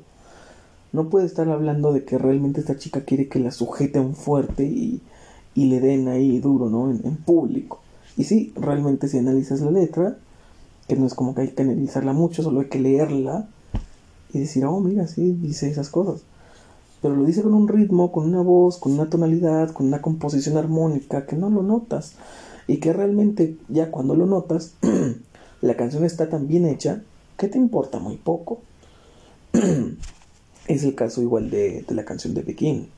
[0.93, 4.15] No puede estar hablando de que realmente esta chica quiere que la sujete a un
[4.15, 5.01] fuerte y,
[5.56, 6.89] le den ahí duro, ¿no?
[6.89, 7.80] En, público.
[8.15, 10.17] Y sí, realmente si analizas la letra,
[10.88, 13.47] que no es como que hay que analizarla mucho, solo hay que leerla
[14.34, 16.21] y decir, oh, mira, sí, dice esas cosas.
[17.01, 20.58] Pero lo dice con un ritmo, con una voz, con una tonalidad, con una composición
[20.58, 22.13] armónica que no lo notas.
[22.67, 24.73] Y que realmente ya cuando lo notas,
[25.62, 27.02] la canción está tan bien hecha
[27.38, 28.62] que te importa muy poco.
[30.67, 32.89] Es el caso igual de, la canción de Pekín.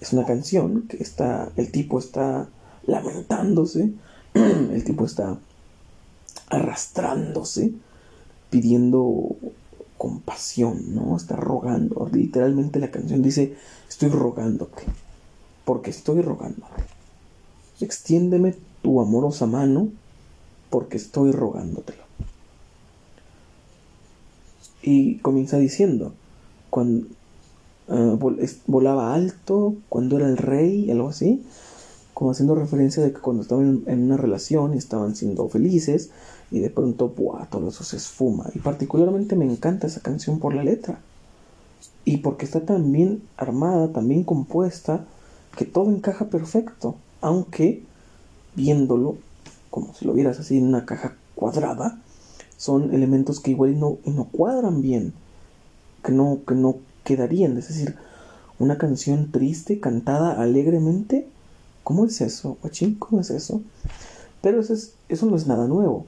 [0.00, 2.48] Es una canción que está, el tipo está
[2.86, 3.92] lamentándose,
[4.34, 5.36] el tipo está
[6.50, 7.72] arrastrándose,
[8.48, 9.34] pidiendo
[9.98, 11.16] compasión, ¿no?
[11.16, 12.08] Está rogando.
[12.12, 13.56] Literalmente la canción dice,
[13.88, 14.84] estoy rogándote,
[15.64, 16.84] porque estoy rogándote.
[17.80, 19.88] Extiéndeme tu amorosa mano,
[20.74, 22.02] porque estoy rogándotelo.
[24.82, 26.14] Y comienza diciendo,
[26.68, 27.06] cuando
[27.88, 28.18] ah,
[28.66, 31.44] volaba alto, cuando era el rey, algo así,
[32.12, 36.10] como haciendo referencia de que cuando estaban en, una relación estaban siendo felices,
[36.50, 37.46] y de pronto, ¡buah!
[37.46, 38.50] todo eso se esfuma.
[38.52, 40.98] Y particularmente me encanta esa canción por la letra.
[42.04, 45.04] Y porque está tan bien armada, tan bien compuesta,
[45.56, 46.96] que todo encaja perfecto.
[47.20, 47.84] Aunque,
[48.56, 49.18] viéndolo,
[49.74, 52.00] como si lo vieras así en una caja cuadrada,
[52.56, 55.12] son elementos que igual no, no cuadran bien,
[56.04, 57.58] que no, que no quedarían.
[57.58, 57.96] Es decir,
[58.60, 61.26] una canción triste, cantada alegremente,
[61.82, 62.56] ¿cómo es eso?
[63.00, 63.62] ¿Cómo es eso?
[64.42, 66.06] Pero eso, es, eso no es nada nuevo.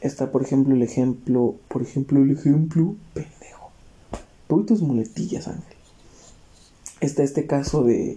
[0.00, 3.70] Está, por ejemplo, el ejemplo, por ejemplo, el ejemplo, pendejo.
[4.48, 5.76] Tú y tus muletillas, Ángel.
[7.02, 8.16] Está este caso de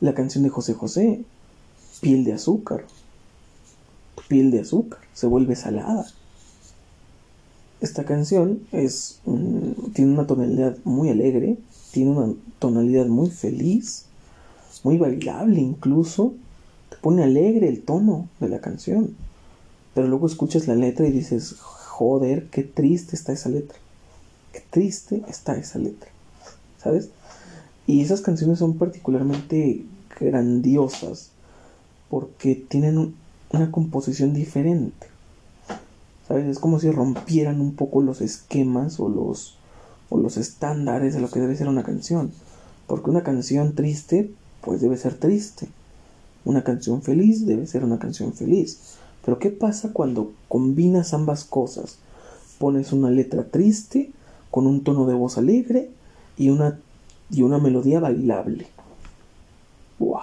[0.00, 1.22] la canción de José José,
[2.00, 2.84] piel de azúcar.
[4.28, 6.06] Piel de azúcar se vuelve salada.
[7.80, 9.20] Esta canción es
[9.94, 11.58] tiene una tonalidad muy alegre,
[11.92, 14.06] tiene una tonalidad muy feliz,
[14.84, 16.34] muy bailable incluso.
[16.90, 19.14] Te pone alegre el tono de la canción.
[19.94, 23.78] Pero luego escuchas la letra y dices, joder, qué triste está esa letra.
[24.52, 26.10] Qué triste está esa letra.
[26.82, 27.10] ¿Sabes?
[27.86, 29.84] Y esas canciones son particularmente
[30.20, 31.30] grandiosas
[32.10, 33.14] porque tienen
[33.52, 35.06] una composición diferente.
[36.26, 36.46] ¿Sabes?
[36.46, 39.56] Es como si rompieran un poco los esquemas o los,
[40.10, 42.32] o los estándares de lo que debe ser una canción.
[42.86, 44.30] Porque una canción triste,
[44.60, 45.68] pues debe ser triste.
[46.44, 48.96] Una canción feliz debe ser una canción feliz.
[49.24, 51.98] Pero ¿qué pasa cuando combinas ambas cosas?
[52.58, 54.10] Pones una letra triste
[54.50, 55.90] con un tono de voz alegre
[56.36, 56.78] y una,
[57.30, 58.66] y una melodía bailable.
[59.98, 60.20] ¡Wow!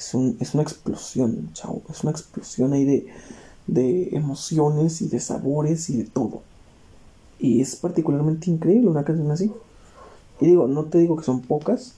[0.00, 1.82] Es, es una explosión, chao.
[1.90, 3.06] Es una explosión ahí de,
[3.66, 6.40] de emociones y de sabores y de todo.
[7.38, 9.52] Y es particularmente increíble una canción así.
[10.40, 11.92] Y digo, no te digo que son pocas.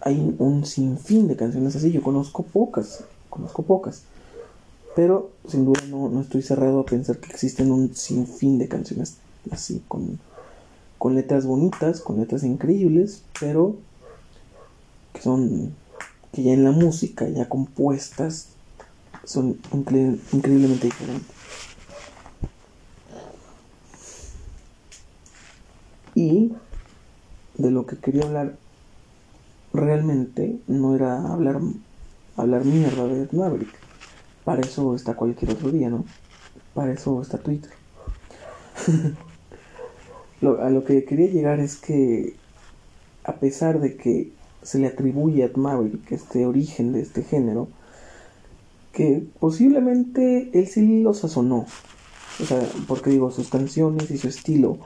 [0.00, 1.92] Hay un sinfín de canciones así.
[1.92, 3.04] Yo conozco pocas.
[3.28, 4.04] Conozco pocas.
[4.94, 9.18] Pero sin duda no, estoy cerrado a pensar que existen un sinfín de canciones
[9.50, 10.18] así, con,
[10.96, 13.76] con letras bonitas, con letras increíbles, pero
[15.12, 15.74] que son,
[16.36, 18.48] que ya en la música, ya compuestas,
[19.24, 21.34] son increíblemente diferentes.
[26.14, 26.52] Y
[27.56, 28.58] de lo que quería hablar
[29.72, 31.58] realmente no era hablar,
[32.36, 33.86] hablar mierda de Maverick
[34.44, 36.04] para eso está cualquier otro día, ¿no?
[36.74, 37.72] Para eso está Twitter.
[40.42, 42.36] a lo que quería llegar es que,
[43.24, 44.30] a pesar de que
[44.66, 47.68] se le atribuye a Maverick este origen de este género,
[48.92, 51.66] que posiblemente él sí lo sazonó.
[52.42, 54.78] O sea, porque digo, sus canciones y su estilo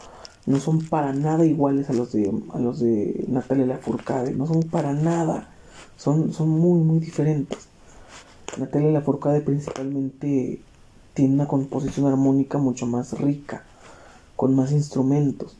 [0.44, 4.64] no son para nada iguales a los de, a los de Natalia Lafourcade, no son
[4.64, 5.48] para nada,
[5.96, 7.60] son, son muy, muy diferentes.
[8.58, 10.60] Natalia Lafourcade principalmente
[11.14, 13.64] tiene una composición armónica mucho más rica,
[14.36, 15.56] con más instrumentos.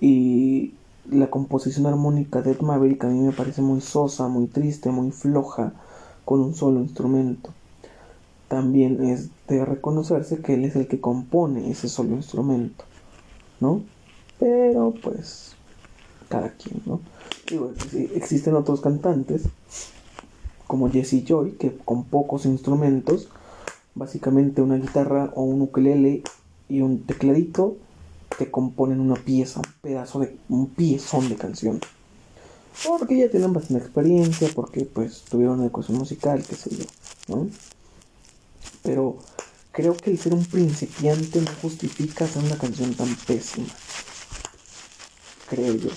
[0.00, 0.72] Y
[1.10, 5.10] la composición armónica de Ed Maverick a mí me parece muy sosa, muy triste, muy
[5.10, 5.72] floja,
[6.24, 7.50] con un solo instrumento.
[8.48, 12.84] También es de reconocerse que él es el que compone ese solo instrumento,
[13.60, 13.82] ¿no?
[14.38, 15.54] Pero pues,
[16.28, 17.00] cada quien, ¿no?
[18.14, 19.42] Existen otros cantantes
[20.66, 23.28] como Jesse Joy, que con pocos instrumentos,
[23.94, 26.22] básicamente una guitarra o un ukelele
[26.68, 27.76] y un tecladito,
[28.38, 31.80] te componen una pieza, un pedazo de un piezón de canción.
[32.86, 36.84] Porque ya tienen bastante experiencia, porque pues tuvieron una educación musical, qué sé yo,
[37.28, 37.48] ¿no?
[38.82, 39.18] Pero
[39.70, 43.68] creo que el ser un principiante no justifica hacer una canción tan pésima.
[45.48, 45.90] Creo yo.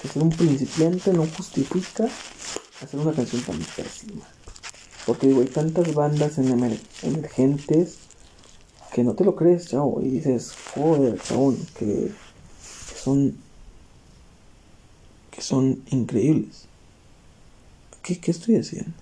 [0.00, 2.08] Que ser un principiante no justifica
[2.82, 4.24] hacer una canción tan pésima.
[5.06, 6.48] Porque digo, hay tantas bandas en
[7.02, 8.07] emergentes
[8.92, 12.10] que no te lo crees, chavo, y dices, joder, chabón, que,
[12.96, 13.36] son
[15.30, 16.64] que son increíbles.
[18.02, 18.92] ¿Qué, qué estoy haciendo?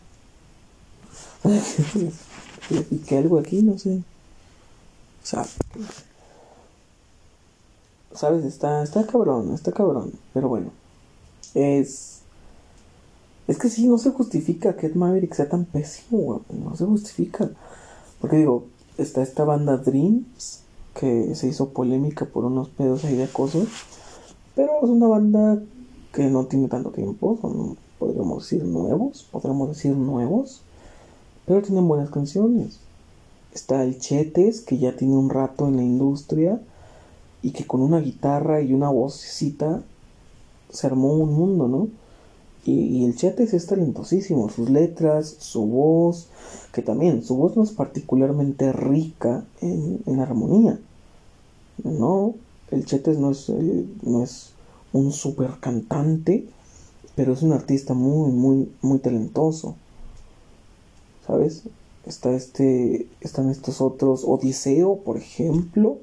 [2.91, 4.03] y que algo aquí, no sé.
[5.23, 5.47] O sea,
[8.13, 10.13] sabes, está, está cabrón, está cabrón.
[10.35, 10.73] Pero bueno,
[11.55, 12.17] es
[13.49, 17.49] es que sí, no se justifica que Ed Maverick sea tan pésimo, No se justifica.
[18.21, 18.65] Porque digo,
[18.99, 20.63] está esta banda Dreams,
[20.95, 23.67] que se hizo polémica por unos pedos ahí de acoso.
[24.55, 25.63] Pero es una banda
[26.13, 30.63] que no tiene tanto tiempo, son, podríamos decir, nuevos, podríamos decir nuevos,
[31.45, 32.79] pero tienen buenas canciones.
[33.53, 36.61] Está el Chetes, que ya tiene un rato en la industria
[37.43, 39.83] y que con una guitarra y una vocecita
[40.71, 41.89] se armó un mundo, ¿no?
[42.67, 46.27] Y, el Chetes es talentosísimo, sus letras, su voz,
[46.73, 50.81] que también su voz no es particularmente rica en, en armonía.
[51.85, 52.35] No,
[52.73, 53.49] el Chetes no es,
[54.03, 54.51] no es
[54.93, 56.49] un super cantante,
[57.15, 59.77] pero es un artista muy, muy, muy talentoso.
[61.25, 61.63] ¿Sabes?
[62.05, 65.99] Está este, están estos otros, Odiseo, por ejemplo.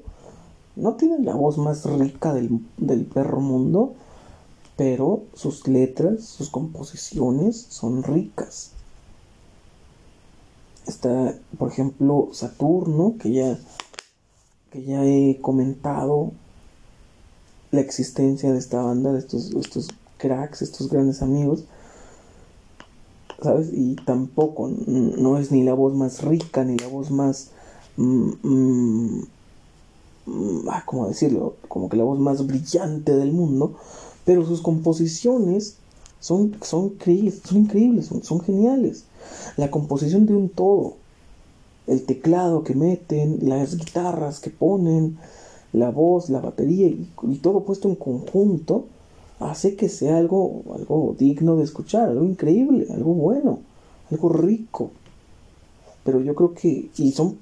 [0.76, 3.92] No tienen la voz más rica del, del perro mundo,
[4.76, 8.70] pero sus letras, sus composiciones son ricas.
[10.86, 13.58] Está, por ejemplo, Saturno, que ya,
[14.70, 16.32] que ya he comentado
[17.70, 21.64] la existencia de esta banda, de estos, estos cracks, estos grandes amigos.
[23.42, 23.70] ¿Sabes?
[23.72, 27.50] Y tampoco, no es ni la voz más rica, ni la voz más...
[27.96, 29.24] Mm, mm,
[30.26, 31.56] mm, ah, ¿Cómo decirlo?
[31.68, 33.76] Como que la voz más brillante del mundo
[34.24, 35.76] pero sus composiciones
[36.20, 36.94] son, son,
[37.52, 39.04] increíbles, son, geniales.
[39.56, 40.94] La composición de un todo,
[41.86, 45.18] el teclado que meten, las guitarras que ponen,
[45.72, 47.10] la voz, la batería y,
[47.42, 48.86] todo puesto en conjunto
[49.40, 53.58] hace que sea algo, algo digno de escuchar, algo increíble, algo bueno,
[54.10, 54.92] algo rico.
[56.04, 57.36] Pero yo creo que, y son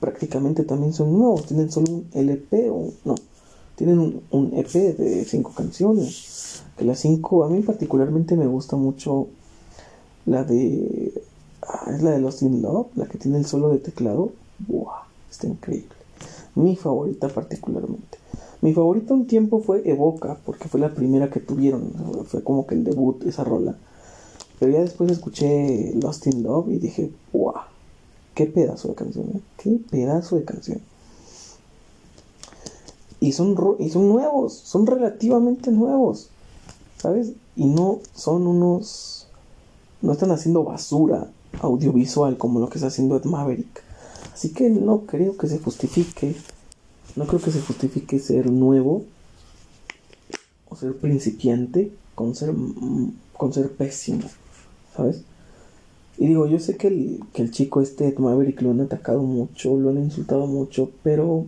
[0.00, 3.14] prácticamente también son nuevos, tienen solo un LP o no,
[3.76, 6.62] tienen un, EP de cinco canciones.
[6.76, 9.28] Que las cinco, a mí particularmente me gusta mucho
[10.24, 11.12] la de.
[11.62, 14.32] Ah, es la de Lost in Love, la que tiene el solo de teclado.
[14.66, 15.04] ¡Buah!
[15.30, 15.94] Está increíble.
[16.54, 18.18] Mi favorita particularmente.
[18.62, 21.92] Mi favorita un tiempo fue Evoca, porque fue la primera que tuvieron.
[22.26, 23.76] Fue como que el debut, esa rola.
[24.58, 27.66] Pero ya después escuché Lost in Love y dije, ¡buah!
[28.34, 29.26] ¡Qué pedazo de canción!
[29.34, 29.40] ¿eh?
[29.58, 30.80] ¡Qué pedazo de canción!
[33.20, 36.28] Y son, y son nuevos, son relativamente nuevos,
[36.98, 37.32] ¿sabes?
[37.56, 39.28] Y no son unos,
[40.02, 43.82] no están haciendo basura audiovisual como lo que está haciendo Ed Maverick.
[44.32, 46.36] Así que no creo que se justifique,
[47.16, 49.04] no creo que se justifique ser nuevo
[50.68, 52.52] o ser principiante con ser,
[53.36, 54.28] con ser pésimo,
[54.94, 55.22] ¿sabes?
[56.18, 59.22] Y digo, yo sé que el, que el chico este Ed Maverick lo han atacado
[59.22, 61.46] mucho, lo han insultado mucho, pero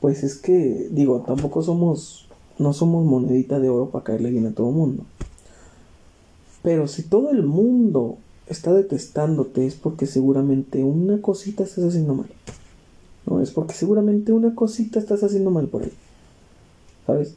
[0.00, 2.26] pues es que, digo, tampoco somos,
[2.58, 5.04] no somos monedita de oro para caerle bien a todo el mundo.
[6.62, 12.30] Pero si todo el mundo está detestándote es porque seguramente una cosita estás haciendo mal.
[13.26, 15.92] No, es porque seguramente una cosita estás haciendo mal por ahí.
[17.06, 17.34] ¿Sabes?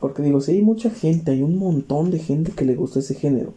[0.00, 3.14] Porque digo, si hay mucha gente, hay un montón de gente que le gusta ese
[3.14, 3.52] género.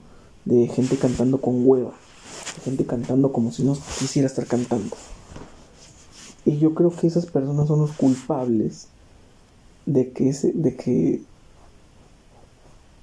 [0.46, 1.94] De gente cantando con hueva.
[2.56, 4.96] De gente cantando como si no quisiera estar cantando.
[6.46, 8.88] Y yo creo que esas personas son los culpables
[9.86, 11.22] de que ese, de que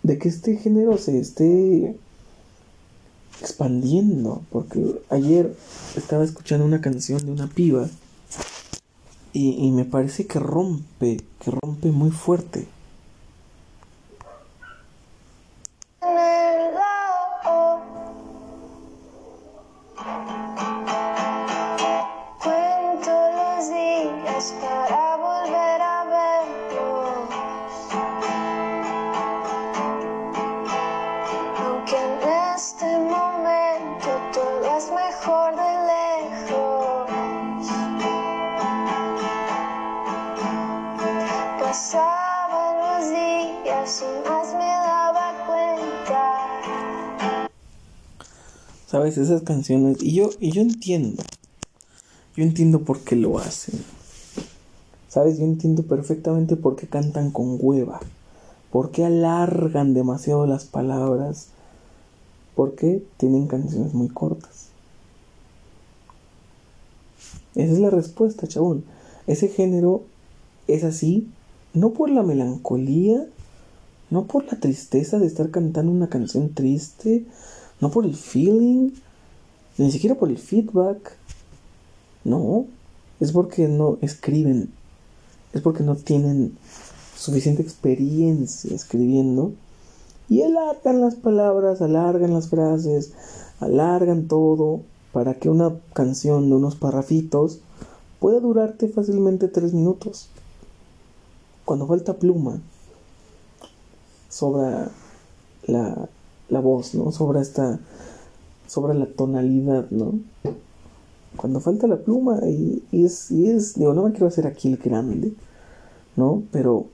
[0.03, 1.97] de que este género se esté
[3.41, 4.43] expandiendo.
[4.51, 5.55] Porque ayer
[5.97, 7.89] estaba escuchando una canción de una piba
[9.33, 12.67] y, y me parece que rompe, que rompe muy fuerte.
[48.87, 49.17] ¿Sabes?
[49.17, 50.03] Esas canciones.
[50.03, 51.23] Y yo, y yo entiendo.
[52.37, 53.83] Yo entiendo por qué lo hacen.
[55.09, 55.39] ¿Sabes?
[55.39, 58.01] Yo entiendo perfectamente por qué cantan con hueva.
[58.71, 61.49] Por qué alargan demasiado las palabras.
[62.55, 64.69] ¿Por qué tienen canciones muy cortas.
[67.55, 68.85] Esa es la respuesta, chabón.
[69.27, 70.03] Ese género
[70.67, 71.29] es así,
[71.73, 73.27] no por la melancolía,
[74.11, 77.27] no por la tristeza de estar cantando una canción triste,
[77.81, 78.91] no por el feeling,
[79.77, 81.17] ni siquiera por el feedback.
[82.25, 82.67] No,
[83.21, 84.71] es porque no escriben,
[85.53, 86.57] es porque no tienen
[87.17, 89.53] suficiente experiencia escribiendo.
[90.29, 93.13] Y alargan las palabras, alargan las frases,
[93.61, 94.83] alargan todo
[95.13, 97.61] para que una canción de unos parrafitos
[98.21, 100.29] puede durarte fácilmente tres minutos.
[101.65, 102.61] Cuando falta pluma,
[104.39, 104.89] sobra
[105.67, 106.09] la,
[106.49, 107.11] la voz, ¿no?
[107.11, 107.81] Sobra esta,
[108.69, 110.21] sobra la tonalidad, ¿no?
[111.37, 114.77] Cuando falta la pluma y, es, y es, digo, no me quiero hacer aquí el
[114.77, 115.33] grande,
[116.15, 116.45] ¿no?
[116.53, 116.87] Pero,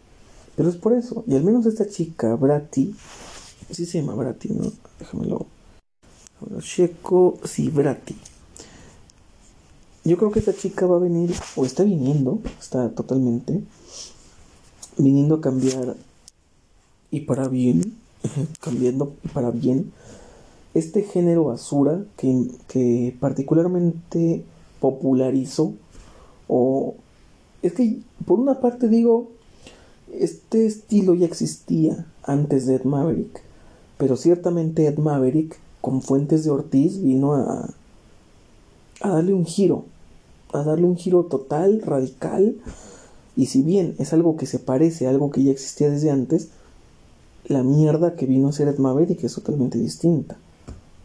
[0.56, 1.22] pero es por eso.
[1.26, 2.94] Y al menos esta chica, Brati,
[3.70, 4.72] sí se llama Brati, ¿no?
[4.98, 5.46] Déjamelo.
[6.60, 8.16] Checo, sí, Brati.
[10.04, 13.62] Yo creo que esta chica va a venir, o está viniendo, está totalmente
[14.96, 15.96] viniendo a cambiar
[17.14, 17.94] y para bien,
[18.60, 19.92] cambiando para bien,
[20.74, 24.44] este género basura que, que particularmente
[24.80, 25.74] popularizó,
[26.48, 26.96] o
[27.62, 29.30] es que por una parte digo,
[30.12, 33.42] este estilo ya existía antes de Ed Maverick,
[33.96, 37.70] pero ciertamente Ed Maverick con Fuentes de Ortiz vino a,
[39.00, 39.84] a darle un giro
[40.52, 42.56] a darle un giro total, radical,
[43.36, 46.50] y si bien es algo que se parece a algo que ya existía desde antes,
[47.46, 50.36] la mierda que vino a ser Ed Maverick es totalmente distinta,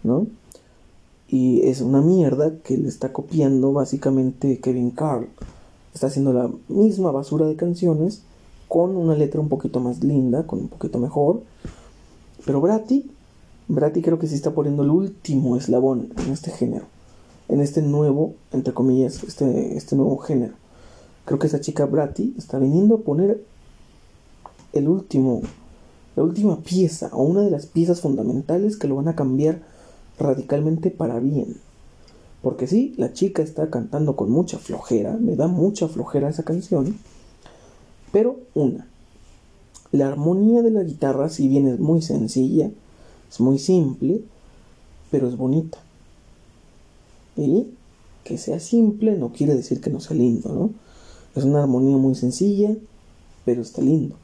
[0.03, 0.27] ¿no?
[1.27, 5.27] Y es una mierda que le está copiando básicamente Kevin Carl.
[5.93, 8.23] Está haciendo la misma basura de canciones
[8.67, 11.41] con una letra un poquito más linda, con un poquito mejor.
[12.45, 13.11] Pero Brati,
[13.67, 16.85] Brati creo que sí está poniendo el último eslabón en este género
[17.49, 20.53] en este nuevo, entre comillas, este, este nuevo género.
[21.25, 23.43] Creo que esa chica Bratty está viniendo a poner
[24.71, 25.41] el último,
[26.15, 29.61] la última pieza o una de las piezas fundamentales que lo van a cambiar
[30.17, 31.57] radicalmente para bien.
[32.41, 36.97] Porque sí, la chica está cantando con mucha flojera, me da mucha flojera esa canción.
[38.11, 38.87] Pero una,
[39.91, 42.71] la armonía de la guitarra, si bien es muy sencilla,
[43.29, 44.21] es muy simple,
[45.11, 45.77] pero es bonita.
[47.35, 47.67] Y
[48.23, 50.69] que sea simple no quiere decir que no sea lindo, ¿no?
[51.35, 52.75] Es una armonía muy sencilla,
[53.45, 54.15] pero está lindo,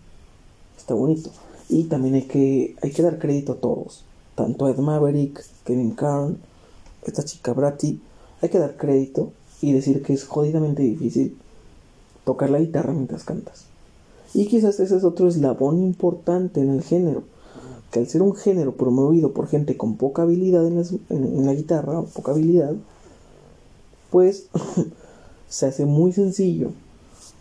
[0.78, 1.32] está bonito.
[1.70, 4.04] Y también hay que, hay que dar crédito a todos,
[4.36, 6.38] tanto a Ed Maverick, Kevin Carl,
[7.04, 8.00] esta chica Bratty,
[8.42, 11.38] hay que dar crédito y decir que es jodidamente difícil
[12.26, 13.66] tocar la guitarra mientras cantas.
[14.34, 17.24] Y quizás ese es otro eslabón importante en el género,
[17.92, 22.02] que al ser un género promovido por gente con poca habilidad en, en la guitarra,
[22.02, 22.76] poca habilidad,
[24.12, 24.48] pues
[25.50, 26.72] se hace muy sencillo,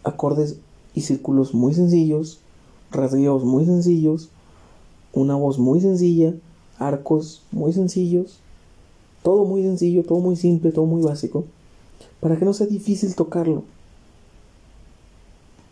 [0.04, 0.56] acordes
[0.94, 2.40] y círculos muy sencillos,
[2.94, 4.30] rasgueos muy sencillos,
[5.12, 6.34] una voz muy sencilla,
[6.78, 8.38] arcos muy sencillos,
[9.22, 11.44] todo muy sencillo, todo muy simple, todo muy básico,
[12.20, 13.62] para que no sea difícil tocarlo.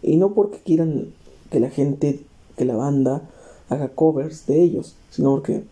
[0.02, 1.08] Y no porque quieran
[1.50, 2.20] que la gente,
[2.56, 3.28] que la banda
[3.68, 5.64] haga covers de ellos, sino porque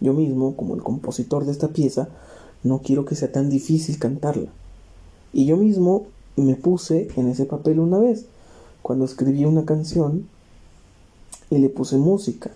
[0.00, 2.08] yo mismo, como el compositor de esta pieza,
[2.62, 4.50] no quiero que sea tan difícil cantarla.
[5.32, 8.26] Y yo mismo me puse en ese papel una vez,
[8.82, 10.28] cuando escribí una canción
[11.50, 12.50] y le puse música,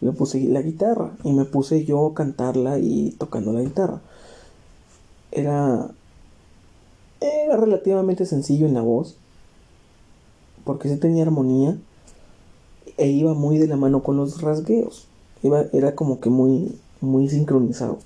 [0.00, 4.00] le puse la guitarra y me puse yo a cantarla y tocando la guitarra.
[5.30, 5.90] Era,
[7.20, 9.16] era relativamente sencillo en la voz,
[10.64, 11.76] porque se tenía armonía
[12.96, 15.06] e iba muy de la mano con los rasgueos.
[15.72, 17.98] Era como que muy, muy sincronizado.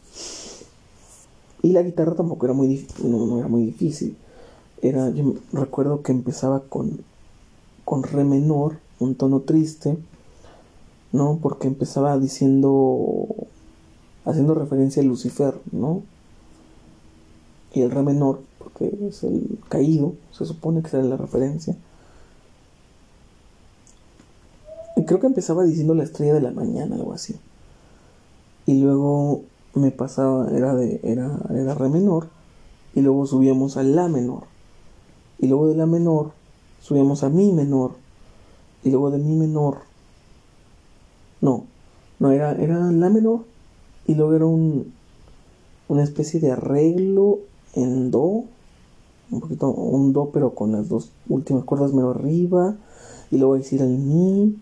[1.63, 4.17] Y la guitarra tampoco era muy, no, era muy difícil.
[4.83, 7.01] Era, yo recuerdo que empezaba con,
[7.85, 9.97] con re menor, un tono triste,
[11.13, 11.39] ¿no?
[11.41, 13.27] Porque empezaba diciendo,
[14.25, 16.03] haciendo referencia a Lucifer, ¿no?
[17.75, 21.77] Y el re menor, porque es el caído, se supone que será la referencia.
[24.97, 27.37] Y creo que empezaba diciendo la estrella de la mañana, algo así.
[28.67, 29.43] Y luego
[29.75, 32.29] me pasaba, era de, era, era re menor,
[32.95, 34.45] y luego subíamos a la menor,
[35.39, 36.33] y luego de la menor
[36.81, 37.93] subíamos a mi menor,
[38.85, 39.79] y luego de mi menor,
[41.43, 41.67] no,
[42.19, 43.45] no era, era la menor,
[44.07, 44.93] y luego era un,
[45.89, 47.41] una especie de arreglo
[47.75, 48.45] en do,
[49.31, 52.77] un poquito, un do pero con las dos últimas cuerdas medio arriba,
[53.31, 54.57] y luego decir el mi,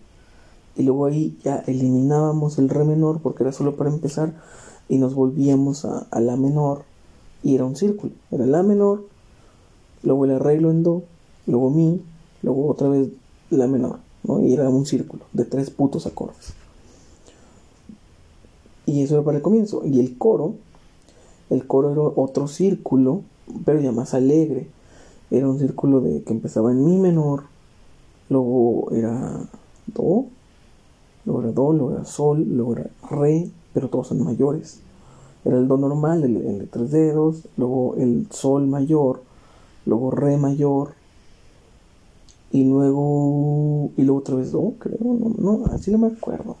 [0.75, 4.33] y luego ahí ya eliminábamos el re menor porque era solo para empezar
[4.87, 6.83] y nos volvíamos a, la menor
[7.43, 8.13] y era un círculo.
[8.31, 9.05] Era la menor,
[10.03, 11.03] luego el arreglo en do,
[11.47, 12.01] luego mi,
[12.41, 13.09] luego otra vez
[13.49, 14.41] la menor, ¿no?
[14.41, 16.53] Y era un círculo de tres putos acordes.
[18.91, 19.85] Y eso era para el comienzo.
[19.85, 20.55] Y el coro,
[21.49, 23.21] el coro era otro círculo,
[23.63, 24.67] pero ya más alegre.
[25.29, 27.43] Era un círculo de que empezaba en mi menor,
[28.27, 29.47] luego era
[29.87, 30.25] do,
[31.23, 34.81] luego era do, luego era sol, luego era re, pero todos son mayores.
[35.45, 39.21] Era el do normal, el, de tres dedos, luego el sol mayor,
[39.85, 40.95] luego re mayor,
[42.51, 46.57] y luego, y luego otra vez do, creo, no, no, así no me acuerdo,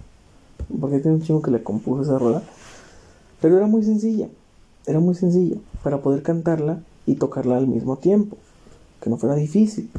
[0.79, 2.43] porque tiene un chingo que le compuso esa rola,
[3.41, 4.29] pero era muy sencilla,
[4.85, 8.37] era muy sencilla para poder cantarla y tocarla al mismo tiempo,
[9.01, 9.89] que no fuera difícil.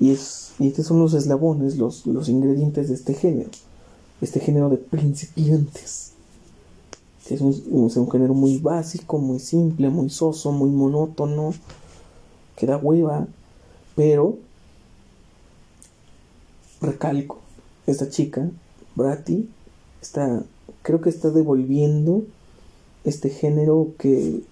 [0.00, 3.50] Y, es, y estos son los eslabones, los, los ingredientes de este género,
[4.20, 6.12] este género de principiantes.
[7.30, 7.52] Es un,
[7.86, 11.54] es un género muy básico, muy simple, muy soso, muy monótono,
[12.56, 13.26] que da hueva,
[13.96, 14.36] pero
[16.82, 17.38] recalco,
[17.86, 18.50] esta chica,
[18.94, 19.48] Bratty,
[20.04, 20.42] está,
[20.82, 22.24] creo que está devolviendo
[23.04, 24.42] este género que,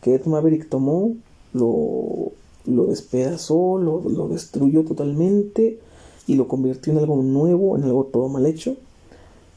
[0.00, 1.14] que Ed Maverick tomó,
[1.52, 2.32] lo,
[2.66, 5.78] lo despedazó, lo, lo destruyó totalmente
[6.26, 8.76] y lo convirtió en algo nuevo, en algo todo mal hecho.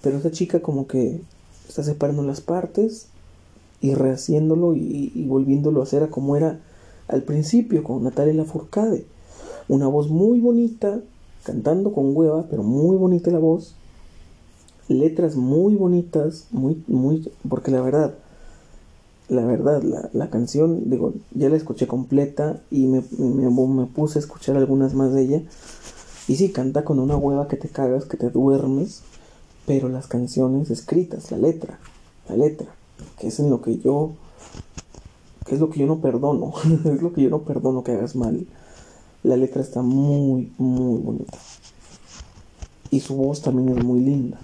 [0.02, 1.20] Pero esta chica como que
[1.68, 3.08] está separando las partes
[3.82, 6.62] y rehaciéndolo y, volviéndolo a hacer a como era
[7.08, 9.06] al principio con Natalia Lafourcade.
[9.68, 11.02] Una voz muy bonita,
[11.44, 13.76] cantando con hueva, pero muy bonita la voz.
[14.88, 18.14] Letras muy bonitas, muy, muy, porque la verdad,
[19.30, 24.20] la verdad, la, la canción, digo, ya la escuché completa y me, me, me, puse
[24.20, 25.42] a escuchar algunas más de ella.
[26.28, 29.02] Y sí, canta con una hueva que te cagas, que te duermes,
[29.66, 31.80] pero las canciones escritas, la letra,
[32.30, 32.68] la letra,
[33.20, 34.12] que es en lo que yo,
[35.46, 36.54] que es lo que yo no perdono,
[36.86, 38.46] es lo que yo no perdono que hagas mal.
[39.24, 41.38] La letra está muy, muy bonita.
[42.92, 44.40] Y su voz también es muy linda.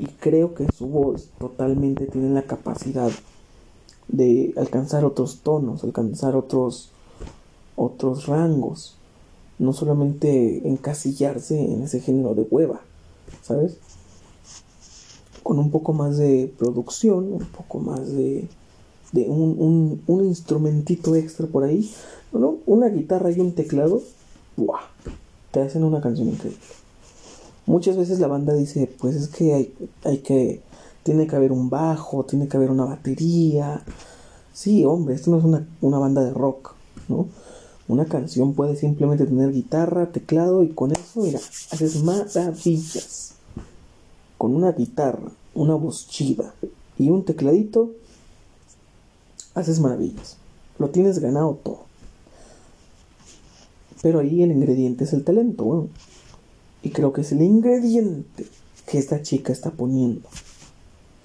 [0.00, 3.10] Y creo que su voz totalmente tiene la capacidad
[4.08, 6.90] de alcanzar otros tonos, alcanzar otros
[7.76, 8.96] otros rangos,
[9.58, 12.80] no solamente encasillarse en ese género de hueva,
[13.42, 13.76] ¿sabes?
[15.42, 18.48] Con un poco más de producción, un poco más de,
[19.12, 21.90] de un, un, instrumentito extra por ahí,
[22.32, 22.56] ¿no?
[22.64, 24.02] una guitarra y un teclado,
[24.56, 24.80] ¡buah!
[25.50, 26.79] Te hacen una canción increíble.
[27.66, 30.62] Muchas veces la banda dice, pues es que hay, hay que
[31.02, 33.82] tiene que haber un bajo, tiene que haber una batería.
[34.52, 36.74] Sí, hombre, esto no es una, una, banda de rock,
[37.08, 37.26] ¿no?
[37.88, 43.34] Una canción puede simplemente tener guitarra, teclado y con eso, mira, haces maravillas.
[44.38, 46.54] Con una guitarra, una voz chida
[46.98, 47.90] y un tecladito,
[49.54, 50.36] haces maravillas.
[50.78, 51.80] Lo tienes ganado todo.
[54.02, 55.88] Pero ahí el ingrediente es el talento, bueno.
[56.82, 58.46] Y creo que es el ingrediente
[58.86, 60.28] que esta chica está poniendo.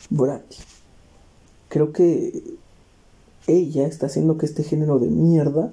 [0.09, 0.57] Bratty.
[1.69, 2.43] Creo que
[3.47, 5.71] ella está haciendo que este género de mierda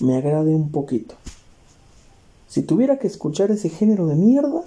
[0.00, 1.14] me agrade un poquito.
[2.48, 4.62] Si tuviera que escuchar ese género de mierda,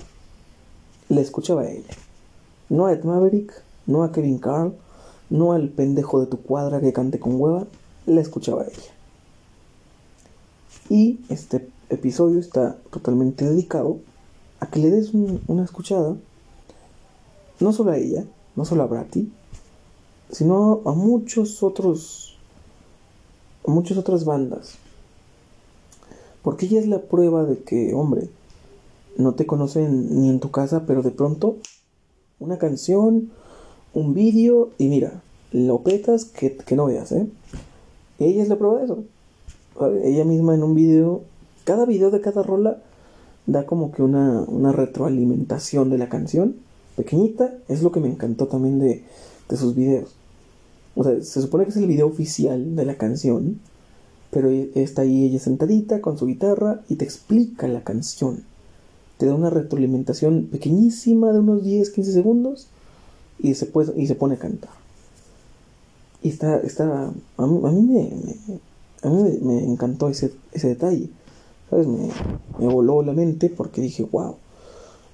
[1.10, 1.94] le escuchaba a ella.
[2.70, 3.54] No a Ed Maverick,
[3.86, 4.76] no a Kevin Carl,
[5.30, 7.68] no al pendejo de tu cuadra que cante con hueva,
[8.06, 8.94] le escuchaba a ella.
[10.90, 14.00] Y este episodio está totalmente dedicado
[14.62, 16.16] a que le des un, una escuchada,
[17.60, 19.30] no solo a ella, no solo a Bratty,
[20.32, 22.38] sino a muchos otros,
[23.68, 24.76] a muchas otras bandas.
[26.44, 28.30] Porque ella es la prueba de que, hombre,
[29.18, 31.58] no te conocen ni en tu casa, pero de pronto
[32.40, 33.32] una canción,
[33.94, 37.28] un vídeo y mira, lo petas que, no veas, ¿eh?
[38.20, 39.04] Ella es la prueba de eso.
[40.04, 41.22] Ella misma en un vídeo,
[41.64, 42.82] cada vídeo de cada rola
[43.46, 46.56] da como que una, una retroalimentación de la canción
[46.96, 49.04] pequeñita, es lo que me encantó también de,
[49.50, 50.16] de sus videos.
[50.96, 53.60] O sea, se supone que es el video oficial de la canción,
[54.30, 58.44] pero está ahí ella sentadita con su guitarra y te explica la canción.
[59.18, 62.68] Te da una retroalimentación pequeñísima de unos 10-15 segundos
[63.40, 64.72] y se, puede, y se pone a cantar.
[66.24, 68.60] Y está, está, a mí, a mí me,
[69.04, 71.10] a mí me, encantó ese, ese detalle.
[71.72, 71.88] ¿Sabes?
[71.88, 72.10] Me,
[72.68, 74.36] voló la mente porque dije, wow,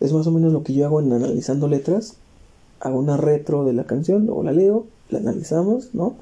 [0.02, 2.16] es más o menos lo que yo hago en analizando letras.
[2.80, 6.16] Hago una retro de la canción, luego la leo, la analizamos, ¿no?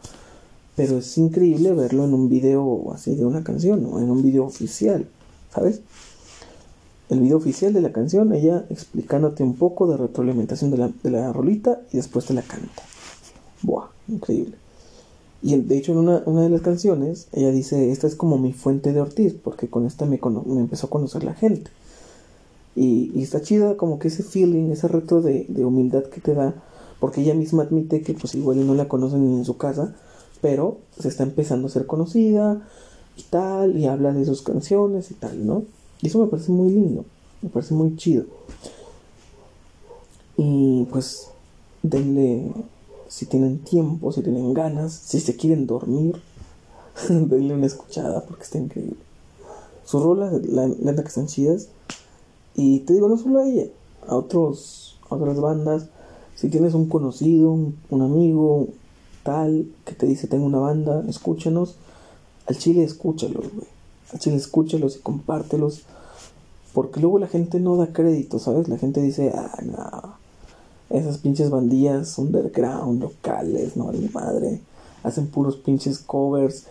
[0.75, 3.99] Pero es increíble verlo en un video así de una canción, ¿no?
[3.99, 5.07] En un video oficial,
[5.53, 5.81] ¿sabes?
[7.09, 11.11] El video oficial de la canción, ella explicándote un poco de retroalimentación de la, de
[11.11, 12.83] la rolita y después te la canta.
[13.61, 14.64] Buah, increíble.
[15.45, 18.51] Y de hecho en una, una, de las canciones ella dice, esta es como mi
[18.51, 21.69] fuente de Ortiz, porque con esta me, me empezó a conocer la gente.
[22.75, 26.33] Y, y, está chida como que ese feeling, ese reto de, de, humildad que te
[26.33, 26.55] da,
[26.99, 29.93] porque ella misma admite que pues igual no la conocen ni en su casa,
[30.41, 32.67] pero se está empezando a ser conocida
[33.15, 35.63] y tal, y habla de sus canciones y tal, ¿no?
[36.01, 37.05] Y eso me parece muy lindo,
[37.43, 38.25] me parece muy chido.
[40.37, 41.29] Y pues
[41.83, 42.51] denle,
[43.16, 46.22] si tienen tiempo, si tienen ganas, si se quieren dormir,
[47.09, 48.97] denle una escuchada porque está increíble.
[49.86, 51.70] Sus rolas, la neta que están chidas.
[52.55, 53.68] Y te digo, no solo a ella,
[54.05, 55.88] a otros, a otras bandas.
[56.36, 58.68] Si tienes un conocido, un, amigo,
[59.24, 61.78] tal, que te dice tengo una banda, escúchanos.
[62.47, 63.68] Al chile escúchalos, güey.
[64.11, 65.84] Al chile escúchalos y compártelos.
[66.74, 68.68] Porque luego la gente no da crédito, ¿sabes?
[68.68, 70.24] La gente dice, ah, no.
[70.89, 74.61] Esas pinches bandillas underground, locales, no vale madre.
[75.03, 76.65] Hacen puros pinches covers.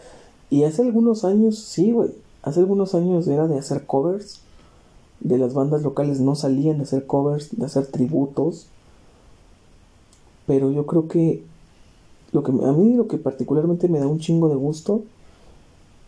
[0.51, 2.11] Y hace algunos años, sí, güey.
[2.43, 4.41] Hace algunos años era de hacer covers.
[5.21, 8.67] De las bandas locales no salían de hacer covers, de hacer tributos.
[10.47, 11.43] Pero yo creo que
[12.33, 15.03] lo que a mí lo que particularmente me da un chingo de gusto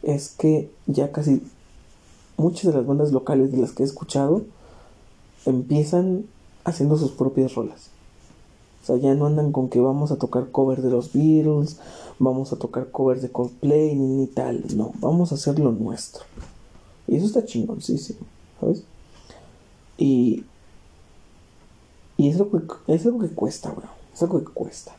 [0.02, 1.42] es que ya casi
[2.36, 4.42] muchas de las bandas locales de las que he escuchado
[5.46, 6.26] empiezan
[6.64, 7.90] haciendo sus propias rolas.
[8.87, 11.78] O sea, ya no andan con que vamos a tocar covers de los Beatles,
[12.20, 14.62] vamos a tocar covers de Coldplay, ni, tal.
[14.76, 16.22] No, vamos a hacer lo nuestro.
[17.09, 18.20] Y eso está chingoncísimo,
[18.61, 18.84] ¿sabes?
[19.99, 20.45] Y,
[22.16, 23.91] y es, algo que, es algo que cuesta, weón.
[24.14, 24.95] Es algo que cuesta.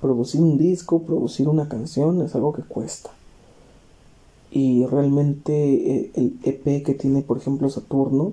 [0.00, 3.10] Producir un disco, producir una canción, es algo que cuesta.
[4.50, 8.32] Y realmente eh, el EP que tiene, por ejemplo, Saturno,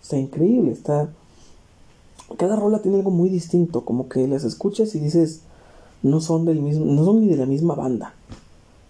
[0.00, 0.72] está increíble.
[0.72, 1.10] Está.
[2.36, 3.84] Cada rola tiene algo muy distinto.
[3.84, 5.42] Como que las escuchas y dices.
[6.02, 6.84] No son del mismo.
[6.84, 8.14] No son ni de la misma banda.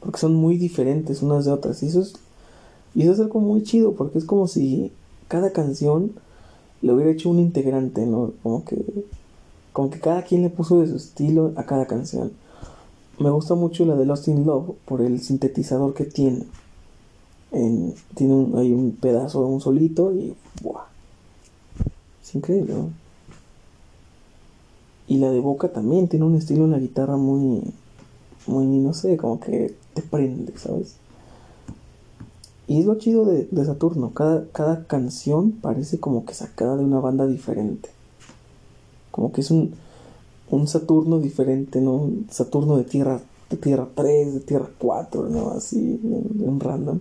[0.00, 1.82] Porque son muy diferentes unas de otras.
[1.82, 2.14] Y eso es.
[2.94, 3.92] Y eso es algo muy chido.
[3.92, 4.92] Porque es como si
[5.28, 6.12] cada canción
[6.82, 8.32] le hubiera hecho un integrante, ¿no?
[8.42, 8.84] Como que.
[9.72, 12.32] Como que cada quien le puso de su estilo a cada canción.
[13.18, 16.44] Me gusta mucho la de Lost in Love por el sintetizador que tiene.
[17.50, 20.84] tiene un, hay un pedazo de un solito y ¡buah!
[22.22, 22.90] Es increíble, ¿no?
[25.08, 27.62] Y la de Boca también tiene un estilo en la guitarra muy,
[28.46, 30.96] muy, no sé, como que te prende, ¿sabes?
[32.68, 37.00] Y es lo chido de, Saturno, cada, cada canción parece como que sacada de una
[37.00, 37.88] banda diferente.
[39.10, 39.72] Como que es un,
[40.50, 41.94] un Saturno diferente, ¿no?
[41.94, 45.50] Un Saturno de Tierra, de Tierra 3, de Tierra 4, ¿no?
[45.52, 47.00] Así, en, random.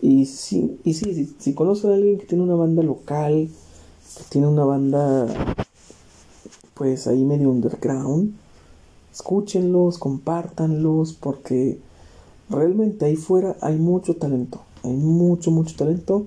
[0.00, 3.50] Y sí, y sí, si, si a alguien que tiene una banda local,
[4.16, 5.26] que tiene una banda,
[6.76, 8.34] pues ahí medio underground,
[9.10, 11.80] escúchenlos, compártanlos, porque
[12.50, 16.26] realmente ahí fuera hay mucho talento, hay mucho, mucho talento,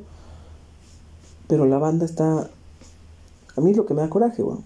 [1.48, 2.50] pero la banda está,
[3.56, 4.64] a mí es lo que me da coraje, bueno,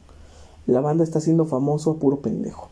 [0.68, 2.70] la banda está siendo famoso a puro pendejo.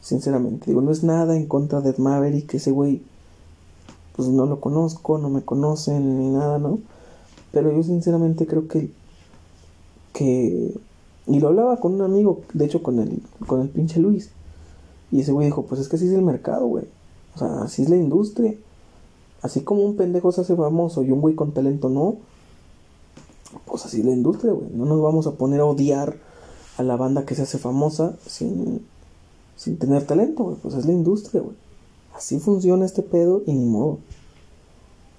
[0.00, 3.02] Sinceramente, digo, no es nada en contra de Ed Maverick, ese güey,
[4.16, 6.80] pues no lo conozco, no me conocen ni nada, ¿no?
[7.52, 8.90] Pero yo sinceramente creo que,
[10.12, 10.74] que,
[11.30, 14.30] y lo hablaba con un amigo, de hecho con el, con el pinche Luis,
[15.10, 16.84] y ese güey dijo, pues es que así es el mercado, güey,
[17.34, 18.54] o sea, así es la industria,
[19.42, 22.16] así como un pendejo se hace famoso y un güey con talento no,
[23.66, 26.16] pues así es la industria, güey, no nos vamos a poner a odiar
[26.80, 28.86] a la banda que se hace famosa sin,
[29.54, 30.56] sin tener talento, güey.
[30.56, 31.54] Pues es la industria, güey.
[32.14, 33.98] Así funciona este pedo y ni modo.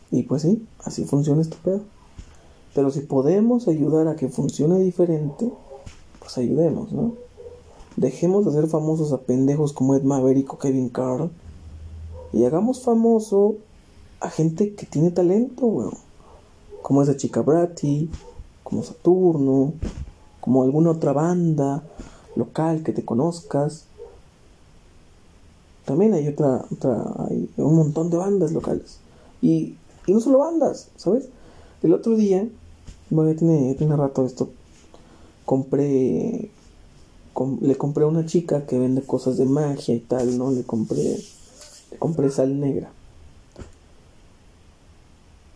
[0.09, 1.81] Y pues sí, así funciona este pedo.
[2.73, 5.51] Pero si podemos ayudar a que funcione diferente,
[6.21, 7.15] pues ayudemos, ¿no?
[7.97, 11.29] Dejemos de hacer famosos a pendejos como Ed Maverick o Kevin Carl
[12.31, 13.55] y hagamos famoso
[14.21, 15.89] a gente que tiene talento, güey.
[16.81, 18.09] Como esa chica Bratty,
[18.63, 19.73] como Saturno,
[20.39, 21.83] como alguna otra banda
[22.35, 23.85] local que te conozcas.
[25.85, 28.99] También hay otra, otra hay un montón de bandas locales.
[29.41, 31.29] Y, y no solo bandas, ¿sabes?
[31.83, 32.47] El otro día,
[33.09, 34.49] bueno, ya tiene, tiene rato esto,
[35.45, 36.49] compré,
[37.61, 40.51] le compré a una chica que vende cosas de magia y tal, ¿no?
[40.51, 41.19] Le compré,
[41.91, 42.91] le compré sal negra.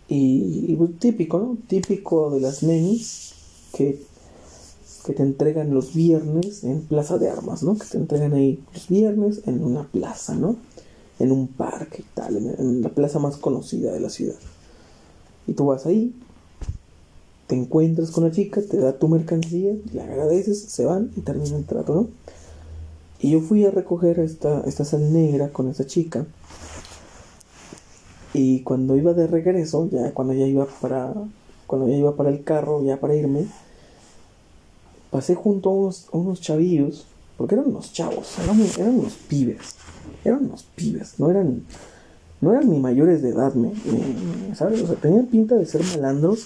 [0.08, 1.58] Y, pues, típico, ¿no?
[1.68, 3.34] Típico de las nenis
[3.74, 4.00] que
[5.06, 7.78] que te entregan los viernes en Plaza de Armas, ¿no?
[7.78, 10.56] Que te entregan ahí los viernes en una plaza, ¿no?
[11.20, 14.40] En un parque y tal, en, la plaza más conocida de la ciudad.
[15.46, 16.14] Y tú vas ahí,
[17.48, 21.58] te encuentras con la chica, te da tu mercancía, le agradeces, se van y termina
[21.58, 22.08] el trato, ¿no?
[23.20, 26.26] Y yo fui a recoger esta, esta sal negra con esa chica.
[28.34, 31.14] Y cuando iba de regreso, ya cuando ya iba para
[31.68, 33.48] cuando ya iba para el carro, ya para irme,
[35.12, 38.60] pasé junto a unos, unos chavillos, porque eran unos chavos, eran,
[39.00, 39.76] unos pibes,
[40.24, 41.64] eran unos pibes, no eran,
[42.42, 43.72] no eran ni mayores de edad, me,
[44.56, 44.82] ¿sabes?
[44.82, 46.46] O sea, tenían pinta de ser malandros,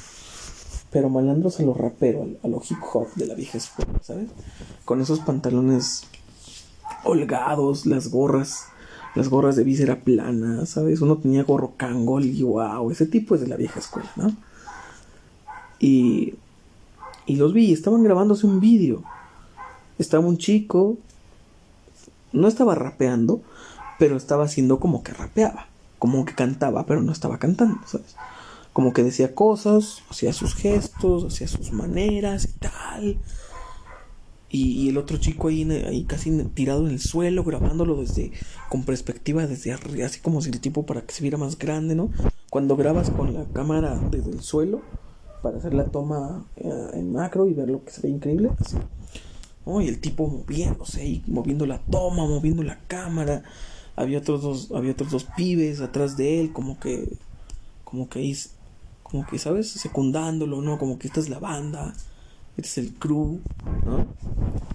[0.92, 4.30] pero malandros a lo rapero, a, lo hip hop de la vieja escuela, ¿sabes?
[4.86, 6.04] Con esos pantalones
[7.04, 8.66] holgados, las gorras
[9.16, 11.02] las gorras de visera plana, ¿sabes?
[11.02, 14.36] Uno tenía gorro cangol y wow, ese tipo es de la vieja escuela, ¿no?
[15.80, 16.36] Y,
[17.26, 19.04] y los vi, estaban grabándose un vídeo.
[19.98, 20.98] Estaba un chico,
[22.32, 23.42] no estaba rapeando,
[23.98, 25.68] pero estaba haciendo como que rapeaba,
[25.98, 28.16] como que cantaba, pero no estaba cantando, ¿sabes?
[28.80, 33.18] Como que decía cosas, hacía sus gestos, hacía sus maneras y tal.
[34.50, 38.32] Y, el otro chico ahí, ahí casi tirado en el suelo, grabándolo desde,
[38.70, 41.94] con perspectiva desde arriba, así como si el tipo para que se viera más grande,
[41.94, 42.10] ¿no?
[42.50, 44.80] Cuando grabas con la cámara desde el suelo,
[45.44, 48.78] para hacer la toma eh, en macro y ver lo que se ve increíble, así.
[49.66, 53.44] Y el tipo moviéndose ahí, moviendo la toma, moviendo la cámara.
[53.98, 57.18] Había otros dos, había otros dos pibes atrás de él, como que,
[57.84, 58.22] como que
[59.10, 59.70] como que, ¿sabes?
[59.70, 60.78] Secundándolo, ¿no?
[60.78, 61.94] Como que esta es la banda
[62.60, 63.40] este es el crew,
[63.86, 64.06] ¿no?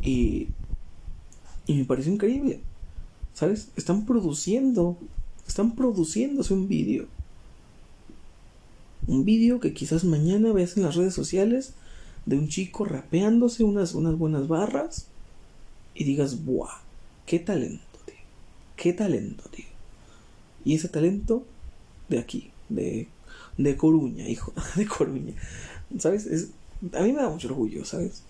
[0.02, 0.48] Y,
[1.66, 2.60] y me pareció increíble,
[3.34, 3.68] ¿sabes?
[3.76, 4.96] Están produciendo,
[5.46, 7.06] están produciéndose un vídeo.
[9.06, 11.74] Un vídeo que quizás mañana veas en las redes sociales
[12.24, 15.08] de un chico rapeándose unas, unas buenas barras
[15.94, 16.80] y digas, ¡buah!
[17.26, 18.14] ¡Qué talento, tío!
[18.76, 19.66] ¡Qué talento, tío!
[20.64, 21.44] Y ese talento
[22.08, 23.08] de aquí, de,
[23.56, 25.34] de Coruña, hijo, de Coruña.
[25.98, 26.26] ¿Sabes?
[26.26, 26.50] Es,
[26.92, 28.22] a mí me da mucho orgullo, ¿sabes?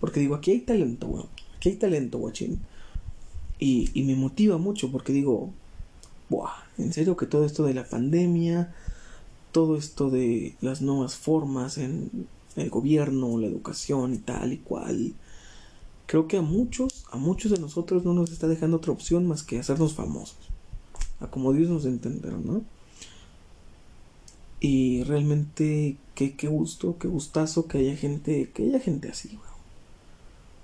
[0.00, 1.28] Porque digo, aquí hay talento, weón.
[1.56, 2.60] Aquí hay talento, guachín.
[3.58, 5.50] Y, y me motiva mucho porque digo,
[6.28, 8.74] Buah, en serio que todo esto de la pandemia,
[9.50, 15.14] todo esto de las nuevas formas en el gobierno, la educación y tal y cual,
[16.06, 19.42] creo que a muchos, a muchos de nosotros no nos está dejando otra opción más
[19.42, 20.36] que hacernos famosos.
[21.20, 22.62] A como Dios nos entenderá, ¿no?
[24.60, 29.58] Y realmente, qué, qué gusto, qué gustazo que haya gente, que haya gente así, weón.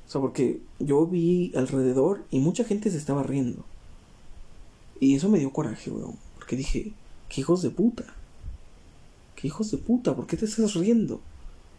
[0.06, 3.64] O sea, porque yo vi alrededor y mucha gente se estaba riendo.
[5.00, 6.16] Y eso me dio coraje, weón.
[6.36, 6.92] Porque dije,
[7.28, 8.04] qué hijos de puta.
[9.36, 11.20] Qué hijos de puta, ¿por qué te estás riendo?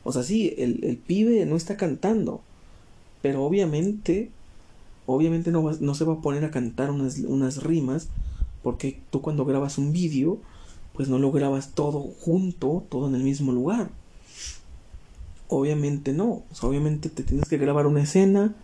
[0.04, 2.42] O sea, sí, el, el pibe no está cantando.
[3.22, 4.30] Pero obviamente,
[5.06, 8.08] obviamente no, no se va a poner a cantar unas, unas rimas.
[8.64, 10.40] Porque tú cuando grabas un vídeo
[10.96, 13.90] pues no lo grabas todo junto, todo en el mismo lugar.
[15.48, 18.56] Obviamente no, obviamente te tienes que grabar una escena,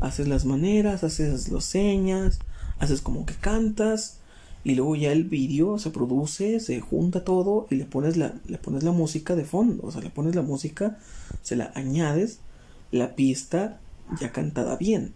[0.00, 2.40] haces las maneras, haces las señas,
[2.78, 4.18] haces como que cantas
[4.64, 8.58] y luego ya el vídeo se produce, se junta todo y le pones la le
[8.58, 10.98] pones la música de fondo, o sea, le pones la música,
[11.42, 12.40] se la añades
[12.90, 13.80] la pista
[14.20, 15.12] ya cantada bien.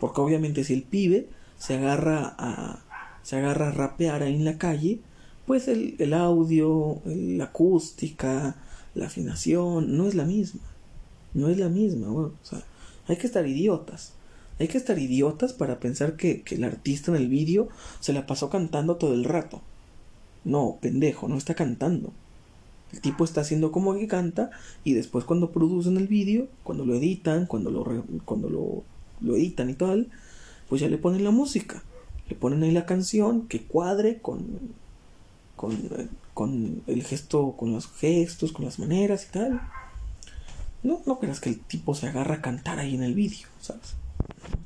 [0.00, 1.28] Porque obviamente si el pibe
[1.58, 2.80] se agarra a
[3.22, 5.00] se agarra a rapear ahí en la calle,
[5.48, 8.54] pues el, audio, la acústica,
[8.94, 10.60] la afinación, no es la misma.
[11.32, 12.62] No es la misma, O sea,
[13.06, 14.12] hay que estar idiotas.
[14.60, 17.68] Hay que estar idiotas para pensar que, que el artista en el vídeo
[17.98, 19.62] se la pasó cantando todo el rato.
[20.44, 22.12] No, pendejo, no está cantando.
[22.92, 24.50] El tipo está haciendo como que canta
[24.84, 28.84] y después cuando producen el vídeo, cuando lo editan, cuando lo, cuando lo,
[29.22, 30.08] lo editan y tal,
[30.68, 31.82] pues ya le ponen la música.
[32.28, 34.76] Le ponen ahí la canción que cuadre con,
[35.58, 35.76] con,
[36.32, 39.60] con el gesto, con los gestos, con las maneras y tal.
[40.82, 43.94] No, no creas que el tipo se agarra a cantar ahí en el vídeo, ¿sabes?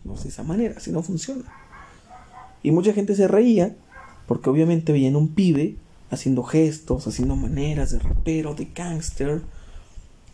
[0.04, 1.44] No es de esa manera, así no funciona.
[2.62, 3.74] Y mucha gente se reía
[4.28, 5.76] porque obviamente veían un pibe
[6.10, 9.42] haciendo gestos, haciendo maneras de rapero, de gangster,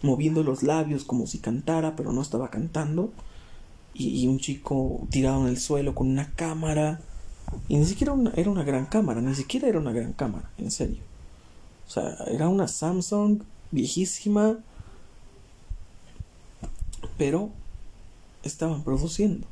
[0.03, 3.13] moviendo los labios como si cantara, pero no estaba cantando.
[3.95, 7.01] Y un chico tirado en el suelo con una cámara
[7.69, 11.03] y ni siquiera era una gran cámara, ni siquiera era una gran cámara, en serio.
[11.87, 14.59] O sea, era una Samsung viejísima,
[17.17, 17.51] pero
[18.43, 19.47] estaban produciendo.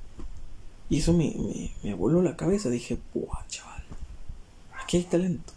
[0.88, 1.34] Y eso me,
[1.82, 2.70] me, me la cabeza.
[2.70, 3.82] Dije, ¡buah, chaval!
[4.82, 5.52] Aquí hay talento.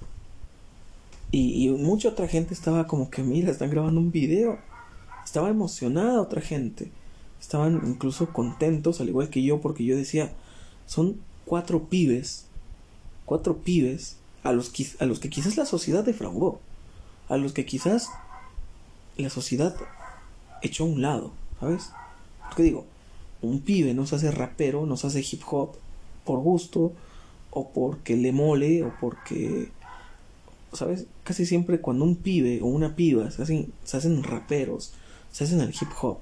[1.32, 4.58] Y, y, mucha otra gente estaba como que, mira, están grabando un video.
[5.24, 6.92] Estaba emocionada otra gente.
[7.40, 10.32] Estaban incluso contentos, al igual que yo, porque yo decía,
[10.88, 11.20] son
[11.50, 12.45] cuatro pibes,
[13.26, 16.60] cuatro pibes a los, a los que quizás la sociedad defraudó,
[17.28, 18.12] a los que quizás
[19.18, 19.76] la sociedad
[20.62, 21.89] echó a un lado, ¿sabes?
[22.56, 22.86] ¿Qué digo?
[23.41, 25.72] Un pibe no se hace rapero, no se hace hip hop
[26.24, 26.93] por gusto,
[27.50, 29.72] o porque le mole, o porque,
[30.72, 31.08] ¿sabes?
[31.24, 34.93] Casi siempre cuando un pibe o una piba se hacen, se hacen raperos,
[35.32, 36.20] se hacen el hip hop,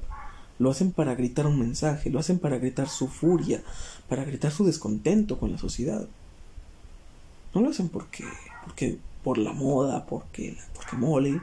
[0.59, 3.61] lo hacen para gritar un mensaje, lo hacen para gritar su furia,
[4.09, 6.07] para gritar su descontento con la sociedad.
[7.53, 8.25] No lo hacen porque,
[8.63, 11.41] porque por la moda, porque, porque mole.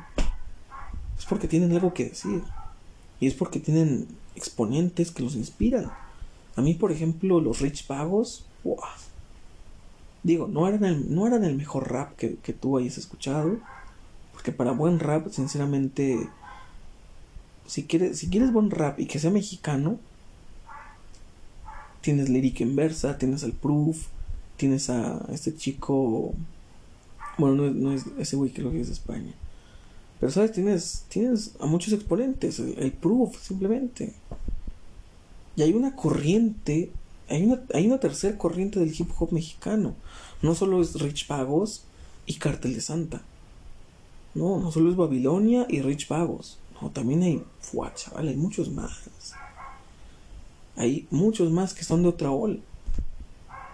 [1.19, 2.43] Es porque tienen algo que decir.
[3.21, 5.93] Y es porque tienen exponentes que los inspiran.
[6.57, 8.47] A mí, por ejemplo, los Rich Vagos,
[10.23, 13.59] Digo, no eran el, no eran el mejor rap que, que tú hayas escuchado.
[14.33, 16.29] Porque para buen rap, sinceramente,
[17.67, 19.99] si quieres, si quieres buen rap y que sea mexicano,
[22.01, 24.07] tienes Lyric en Versa, tienes al Proof,
[24.57, 26.35] tienes a este chico.
[27.39, 29.33] Bueno, no, no es ese güey creo que es de España.
[30.21, 34.13] Pero sabes, tienes, tienes a muchos exponentes, el, Proof simplemente.
[35.57, 36.91] Y hay una corriente,
[37.29, 39.95] hay una, hay una tercera corriente del hip hop mexicano.
[40.43, 41.85] No solo es Rich Pagos
[42.27, 43.23] y Cartel de Santa.
[44.35, 46.59] No, no solo es Babilonia y Rich Pagos.
[46.81, 49.05] No, también hay, fuá, chaval, hay muchos más.
[50.77, 52.59] Hay muchos más que son de otra ola.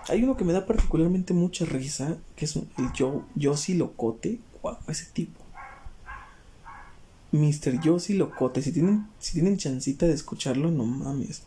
[0.08, 4.40] Hay uno que me da particularmente mucha risa, que es el Yo, Yossi Locote.
[4.62, 5.40] Wow, ese tipo.
[7.32, 7.80] Mr.
[7.80, 8.60] Yossi Locote.
[8.60, 11.42] Si tienen, si tienen chancita de escucharlo, no mames.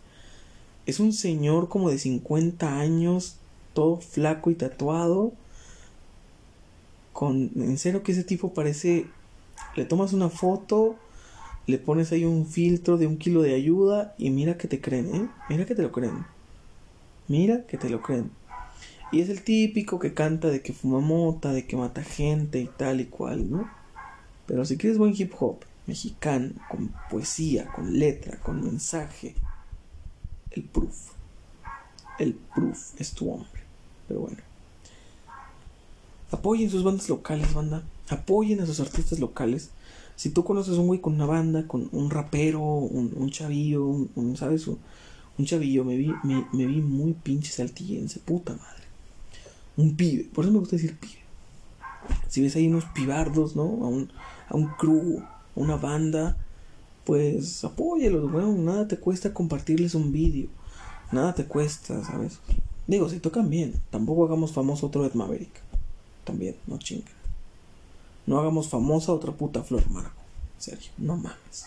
[0.86, 3.36] Es un señor como de 50 años,
[3.74, 5.34] todo flaco y tatuado.
[7.12, 7.52] Con.
[7.56, 9.08] En serio que ese tipo parece.
[9.76, 10.96] Le tomas una foto
[11.66, 15.16] le pones ahí un filtro de un kilo de ayuda y mira que te creen,
[15.16, 15.30] ¿eh?
[15.50, 16.26] Mira que te lo creen.
[17.28, 18.32] Mira que te lo creen.
[19.12, 22.68] Y es el típico que canta de que fuma mota, de que mata gente y
[22.68, 23.70] tal y cual, ¿no?
[24.46, 29.36] Pero si quieres buen hip hop mexicano, con poesía, con letra, con mensaje,
[30.52, 31.12] el proof.
[32.20, 33.62] El proof es tu hombre.
[34.08, 34.38] Pero bueno.
[36.32, 37.84] Apoyen sus bandas locales, banda.
[38.10, 39.70] Apoyen a sus artistas locales.
[40.16, 44.68] Si tú conoces un güey con una banda, con un rapero, un, chavillo, un, ¿sabes?
[44.68, 48.84] Un, chavillo, me vi, me, vi muy pinche saltillense, puta madre.
[49.76, 51.24] Un pibe, por eso me gusta decir pibe.
[52.28, 53.64] Si ves ahí unos pibardos, ¿no?
[53.64, 54.12] A un,
[54.50, 55.24] a un crew,
[55.56, 56.38] una banda,
[57.06, 58.66] pues apóyalos, weón.
[58.66, 60.48] Nada te cuesta compartirles un vídeo.
[61.12, 62.40] Nada te cuesta, ¿sabes?
[62.88, 63.82] Digo, si tocan bien.
[63.90, 65.62] Tampoco hagamos famoso otro Ed Maverick.
[66.24, 67.23] También, no chinguen.
[68.26, 70.12] No hagamos famosa otra puta Flor Amargo.
[70.56, 71.66] En serio, no mames.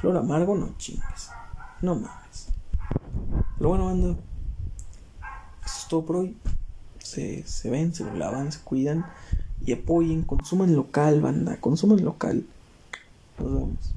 [0.00, 1.30] Flor Amargo no chingues.
[1.82, 2.48] No mames.
[3.58, 4.16] Pero bueno, banda.
[5.64, 6.36] Eso es todo por hoy.
[6.98, 9.04] Se, se ven, se lo lavan, se cuidan
[9.64, 12.44] y apoyen, consuman local, banda, consuman local.
[13.38, 13.93] Nos vemos.